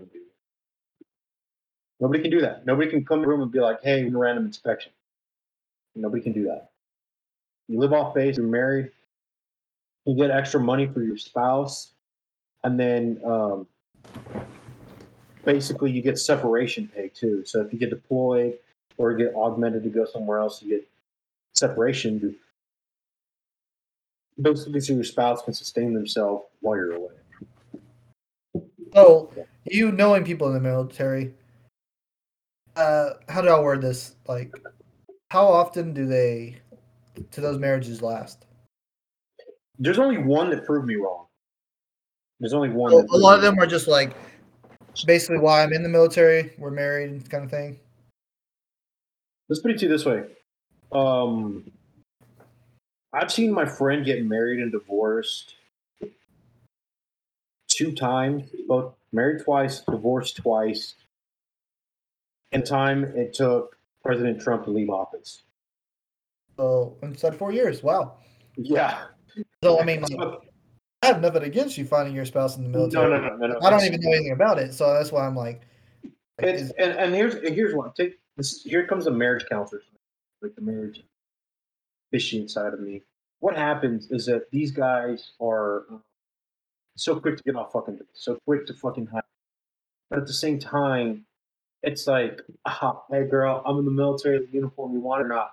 [2.01, 2.65] Nobody can do that.
[2.67, 4.93] Nobody can come in the room and be like, "Hey, random inspection."
[5.95, 6.71] Nobody can do that.
[7.69, 8.37] You live off base.
[8.37, 8.91] You're married.
[10.07, 11.93] You get extra money for your spouse,
[12.65, 13.67] and then um,
[15.45, 17.45] basically you get separation pay too.
[17.45, 18.59] So if you get deployed
[18.99, 20.89] or get augmented to go somewhere else, you get
[21.55, 22.37] separation.
[24.41, 27.15] Basically, so your spouse can sustain themselves while you're away.
[28.95, 29.33] So,
[29.65, 31.35] you knowing people in the military,
[32.77, 34.17] uh, how do I word this?
[34.27, 34.53] Like,
[35.31, 36.57] how often do they,
[37.31, 38.47] do those marriages last?
[39.79, 41.27] There's only one that proved me wrong.
[42.41, 42.91] There's only one.
[42.93, 44.15] That a lot of them are just like,
[45.07, 47.79] basically, why I'm in the military, we're married, kind of thing.
[49.49, 50.25] Let's put it to you this way.
[50.93, 51.71] Um,
[53.13, 55.55] I've seen my friend get married and divorced
[57.69, 60.95] two times, both married twice, divorced twice.
[62.53, 65.43] And time it took President Trump to leave office.
[66.57, 68.17] So, inside four years, wow.
[68.57, 69.05] Yeah.
[69.63, 70.50] So, I mean, like,
[71.03, 73.11] I have nothing against you finding your spouse in the No, military.
[73.11, 73.59] no, no, no, no.
[73.63, 75.63] I don't even know anything about it, so that's why I'm like,
[76.43, 77.93] is- and, and here's and here's one.
[77.97, 78.63] Take this.
[78.63, 79.83] Here comes the marriage counselor,
[80.43, 81.03] like the marriage
[82.11, 83.03] fishy inside of me.
[83.41, 85.97] What happens is that these guys are uh,
[86.97, 89.23] so quick to get off fucking, so quick to fucking hide.
[90.11, 91.25] But at the same time,
[91.83, 94.93] it's like, ah, hey girl, I'm in the military uniform.
[94.93, 95.51] You want it or not?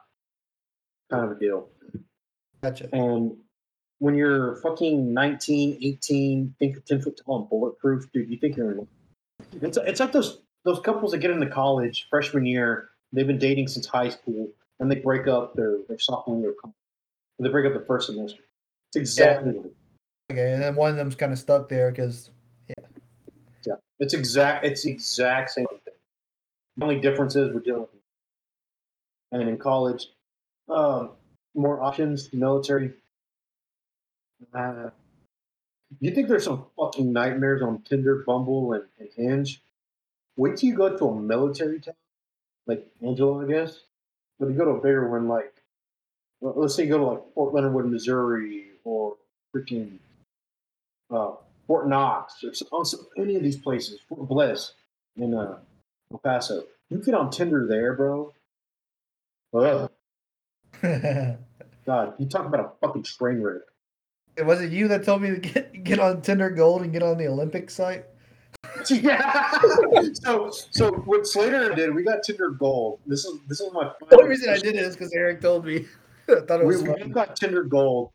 [1.09, 1.69] Kind of a deal.
[2.61, 2.89] gotcha.
[2.93, 3.37] And
[3.99, 8.55] when you're fucking 19, 18, think you're 10 foot tall and bulletproof, dude, you think
[8.55, 8.87] you're in.
[9.61, 13.69] It's, it's like those those couples that get into college freshman year, they've been dating
[13.69, 16.53] since high school, and they break up their, their sophomore year.
[17.39, 18.43] They break up the first semester.
[18.89, 19.73] It's exactly it
[20.29, 22.31] Okay, and then one of them's kind of stuck there because
[22.67, 22.85] yeah.
[23.65, 24.65] Yeah, it's exact.
[24.65, 25.93] It's the exact same thing.
[26.75, 27.89] The only difference is we're dealing with,
[29.31, 30.07] and in college,
[30.67, 31.11] um,
[31.55, 32.33] more options.
[32.33, 32.91] Military.
[34.53, 34.89] Uh,
[35.99, 39.61] you think there's some fucking nightmares on Tinder, Bumble, and, and Hinge?
[40.35, 41.95] Wait till you go to a military town,
[42.67, 43.79] like Angelo, I guess.
[44.39, 45.53] But you go to a bigger one, like
[46.41, 49.15] let's say you go to like Fort Leonard Wood, Missouri, or
[49.55, 49.97] freaking
[51.11, 51.31] uh,
[51.65, 54.73] Fort Knox, or some, any of these places, Fort Bliss
[55.15, 55.57] in uh,
[56.11, 56.65] El Paso.
[56.89, 58.33] You get on Tinder there, bro.
[59.53, 59.89] Ugh,
[61.85, 63.61] God, you talk about a fucking train wreck.
[64.45, 67.17] Was it you that told me to get get on Tinder Gold and get on
[67.17, 68.05] the Olympic site?
[68.89, 69.51] yeah.
[70.13, 72.99] so, so what Slater did, we got Tinder Gold.
[73.05, 73.91] This is this is my.
[74.09, 75.85] The only reason I did it is because Eric told me.
[76.29, 77.11] I thought it We, was we fun.
[77.11, 78.11] got Tinder Gold.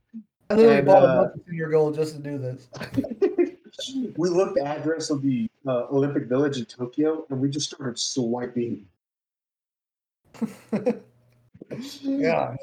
[0.51, 2.69] I literally and, bought a uh, bunch of Tinder Gold just to do this.
[4.17, 7.99] we looked the address of the uh, Olympic Village in Tokyo, and we just started
[7.99, 8.87] swiping.
[12.03, 12.55] Yeah,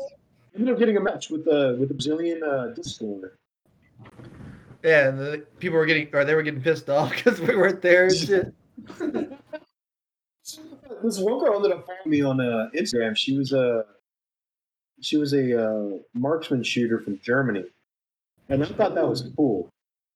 [0.55, 3.21] ended up getting a match with the with the Brazilian uh, disco.
[4.83, 5.09] Yeah.
[5.09, 8.07] and The people were getting, or they were getting pissed off because we weren't there
[8.07, 8.53] and shit.
[11.03, 13.15] This one girl ended up following me on uh, Instagram.
[13.15, 13.85] She was a
[15.01, 17.63] she was a uh, marksman shooter from Germany,
[18.49, 19.69] and I thought that was cool.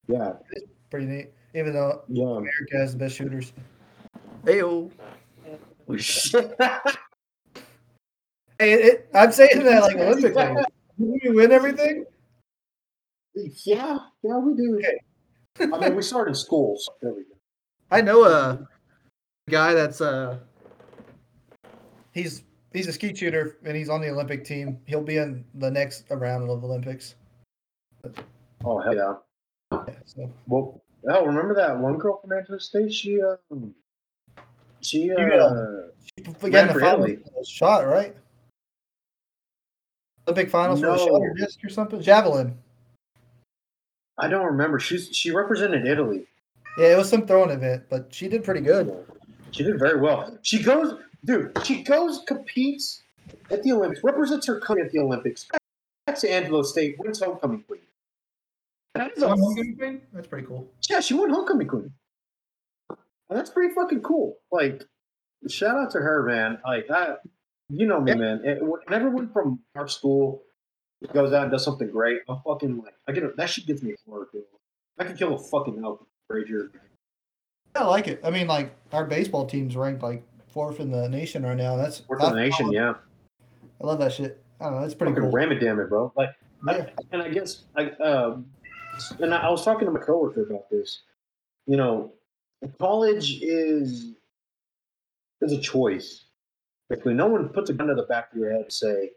[0.08, 1.28] Yeah, it's Pretty neat.
[1.56, 2.26] Even though yeah.
[2.26, 3.54] America has the best shooters.
[4.44, 4.92] Heyo.
[8.60, 10.64] Hey, it, I'm saying that like Olympically.
[11.00, 12.06] Did we win everything?
[13.36, 14.78] Yeah, yeah, we do.
[14.78, 15.72] Okay.
[15.72, 16.78] I mean, we started in school.
[16.80, 17.36] So there we go.
[17.92, 18.68] I know a
[19.50, 20.40] guy that's uh
[22.12, 24.80] he's he's a ski shooter and he's on the Olympic team.
[24.86, 27.16] He'll be in the next round of Olympics.
[28.66, 29.14] Oh hell yeah!
[29.72, 32.94] Yeah, so Well, hell, remember that one girl from Manchester State?
[32.94, 33.74] She um,
[34.82, 35.16] she uh,
[36.18, 37.16] she got Ran in the finals Italy.
[37.18, 38.16] for the shot, right?
[40.28, 42.02] Olympic finals for the shot or disc or something?
[42.02, 42.58] Javelin.
[44.18, 44.80] I don't remember.
[44.80, 46.28] She's she represented Italy.
[46.78, 49.06] Yeah, it was some throwing event, but she did pretty good.
[49.52, 50.38] She did very well.
[50.42, 51.52] She goes, dude.
[51.64, 53.04] She goes, competes
[53.52, 55.48] at the Olympics, represents her country at the Olympics.
[56.08, 57.82] That's to Angelo State, wins homecoming queen.
[58.96, 59.36] That is a,
[60.14, 60.70] That's pretty cool.
[60.90, 61.92] yeah, she won homecoming queen.
[62.90, 64.38] And that's pretty fucking cool.
[64.52, 64.84] Like,
[65.48, 66.60] shout out to her, man.
[66.66, 67.16] Like, I,
[67.70, 68.18] you know me, Yeah.
[68.18, 68.42] man.
[68.46, 70.44] It, when everyone from our school
[71.12, 73.82] goes out and does something great, I'm fucking like, I get a, that shit gets
[73.84, 74.44] me hard, dude.
[75.00, 76.70] I could kill a fucking elk, Rager.
[77.76, 78.22] I like it.
[78.24, 81.76] I mean, like our baseball team's ranked like fourth in the nation right now.
[81.76, 82.94] That's Fourth in the I- nation, yeah.
[83.82, 84.42] I love that shit.
[84.62, 84.84] I don't know.
[84.86, 85.32] It's pretty Fucking cool.
[85.34, 86.14] ram it, damn it, bro.
[86.16, 86.30] Like,
[86.68, 86.86] Yeah.
[87.12, 88.46] and I guess I um,
[89.20, 91.02] and I was talking to my coworker about this.
[91.66, 92.14] You know,
[92.80, 94.14] college is
[95.42, 96.26] is a choice.
[96.90, 99.10] Basically, no one puts a gun to the back of your head and say,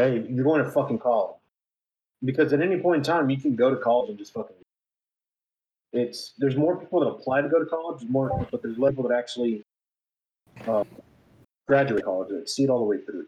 [0.00, 1.36] "Hey, you're going to fucking college,"
[2.24, 4.56] because at any point in time, you can go to college and just fucking.
[5.92, 9.08] It's there's more people that apply to go to college, more, but there's less people
[9.08, 9.64] that actually
[10.66, 10.84] uh,
[11.66, 13.26] graduate college and see it all the way through.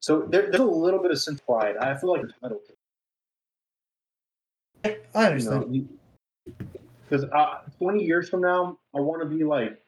[0.00, 1.76] So there, there's a little bit of sense pride.
[1.78, 4.90] I feel like entitled to.
[4.90, 5.06] it.
[5.14, 5.88] I understand.
[7.08, 9.80] because uh, 20 years from now, I want to be like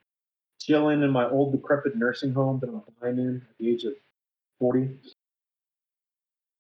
[0.59, 3.93] chilling in my old decrepit nursing home that I'm dying in at the age of
[4.59, 4.89] 40,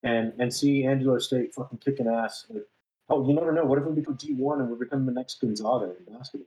[0.07, 2.47] and and see Angelo State fucking kicking ass.
[2.49, 2.63] Like,
[3.09, 3.65] oh, you never know.
[3.65, 6.47] What if we become D one and we become the next Gonzaga in basketball?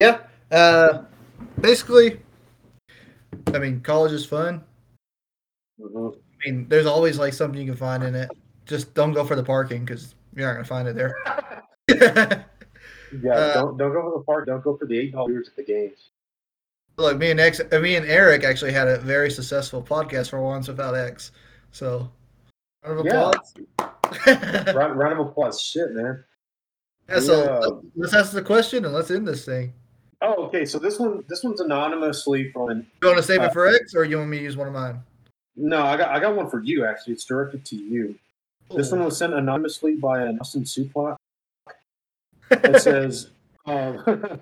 [0.00, 0.20] Yeah.
[0.50, 1.04] Uh,
[1.60, 2.20] basically,
[3.52, 4.62] I mean, college is fun.
[5.80, 6.16] Mhm.
[6.16, 8.30] I mean, there's always like something you can find in it.
[8.64, 11.14] Just don't go for the parking because you're not gonna find it there.
[13.22, 14.46] Yeah, Uh, don't don't go for the park.
[14.46, 16.10] Don't go for the eight dollars at the games.
[16.96, 20.40] Look, me and X, uh, me and Eric actually had a very successful podcast for
[20.40, 21.32] once without X.
[21.72, 22.08] So,
[22.84, 23.30] round of Yeah.
[23.30, 23.54] applause.
[24.74, 25.60] round, round of applause.
[25.60, 26.22] Shit, man.
[27.08, 27.58] Yeah, so Yeah.
[27.58, 29.72] let- let's ask the question and let's end this thing.
[30.22, 30.64] Oh, okay.
[30.64, 32.86] So this one this one's anonymously from.
[33.02, 34.68] You want to save Uh, it for X, or you want me to use one
[34.68, 35.00] of mine?
[35.56, 37.12] No, I got I got one for you actually.
[37.14, 38.14] It's directed to you.
[38.74, 41.16] This one was sent anonymously by an Austin Supot.
[42.50, 43.30] It says,
[43.66, 44.36] uh,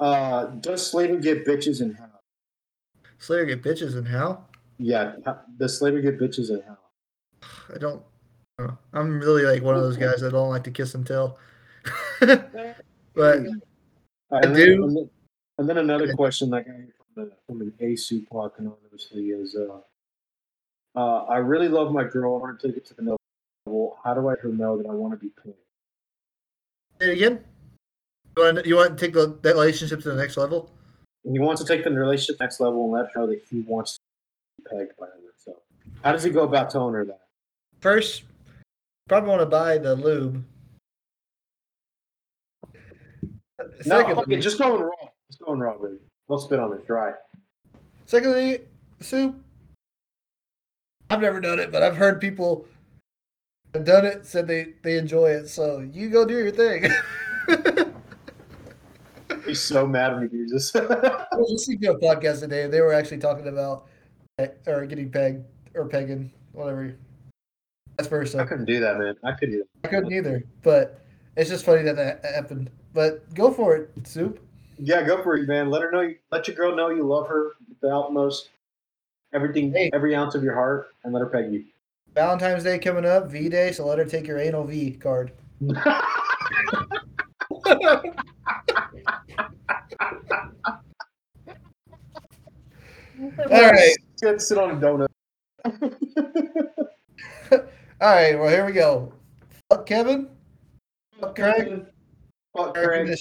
[0.00, 2.22] uh, "Does Slater get bitches in hell?
[3.18, 4.48] Slayer get bitches in hell?
[4.78, 5.12] Yeah,
[5.58, 6.90] does Slater get bitches in hell?
[7.72, 8.02] I don't.
[8.58, 11.38] Uh, I'm really like one of those guys that don't like to kiss and tell.
[12.20, 12.40] but
[13.14, 13.60] I do.
[14.30, 15.10] And, then,
[15.58, 19.56] and then another question that I got from, the, from an A Supot anonymously is,
[19.56, 19.80] uh,
[20.98, 22.36] uh, "I really love my girl.
[22.36, 23.18] I want to take it to the next
[23.66, 23.98] level.
[24.02, 25.58] How do I let her know that I want to be picked?"
[27.00, 27.44] say it again.
[28.36, 30.70] You want, you want to take the, that relationship to the next level?
[31.24, 33.94] He wants to take the relationship next level and let her know that he wants
[33.94, 34.00] to
[34.62, 35.12] be pegged by her.
[35.36, 35.56] So,
[36.02, 37.20] how does he go about telling her that?
[37.80, 38.22] First,
[39.08, 40.44] probably want to buy the lube.
[43.84, 44.90] No, okay, just going raw.
[45.28, 45.98] Just going raw, baby.
[46.28, 46.86] Don't spit on it.
[46.86, 47.12] Dry.
[48.06, 48.60] secondly,
[49.00, 49.34] soup.
[51.10, 52.66] I've never done it, but I've heard people
[53.74, 55.48] have done it, said they, they enjoy it.
[55.48, 56.86] So you go do your thing.
[59.46, 60.76] He's so mad when he hears this.
[60.76, 60.80] I
[61.36, 62.66] was listening to a podcast today.
[62.66, 63.86] They were actually talking about
[64.38, 66.96] eh, or getting pegged or pegging, whatever.
[67.96, 69.16] That's I couldn't do that, man.
[69.24, 71.04] I couldn't I couldn't either, but
[71.36, 72.70] it's just funny that that happened.
[72.94, 74.40] But go for it, soup.
[74.78, 75.68] Yeah, go for it, man.
[75.68, 76.00] Let her know.
[76.00, 77.50] You, let your girl know you love her
[77.82, 78.48] the utmost,
[79.34, 79.90] everything, Hey.
[79.92, 81.64] every ounce of your heart, and let her peg you.
[82.14, 85.32] Valentine's Day coming up, V Day, so let her take your anal V card.
[93.50, 95.08] All right, Sit, sit on a donut.
[97.52, 97.60] all
[98.00, 98.38] right.
[98.38, 99.12] Well, here we go.
[99.68, 100.28] Fuck Kevin.
[101.20, 101.84] Fuck Craig.
[102.56, 103.16] Fuck Craig.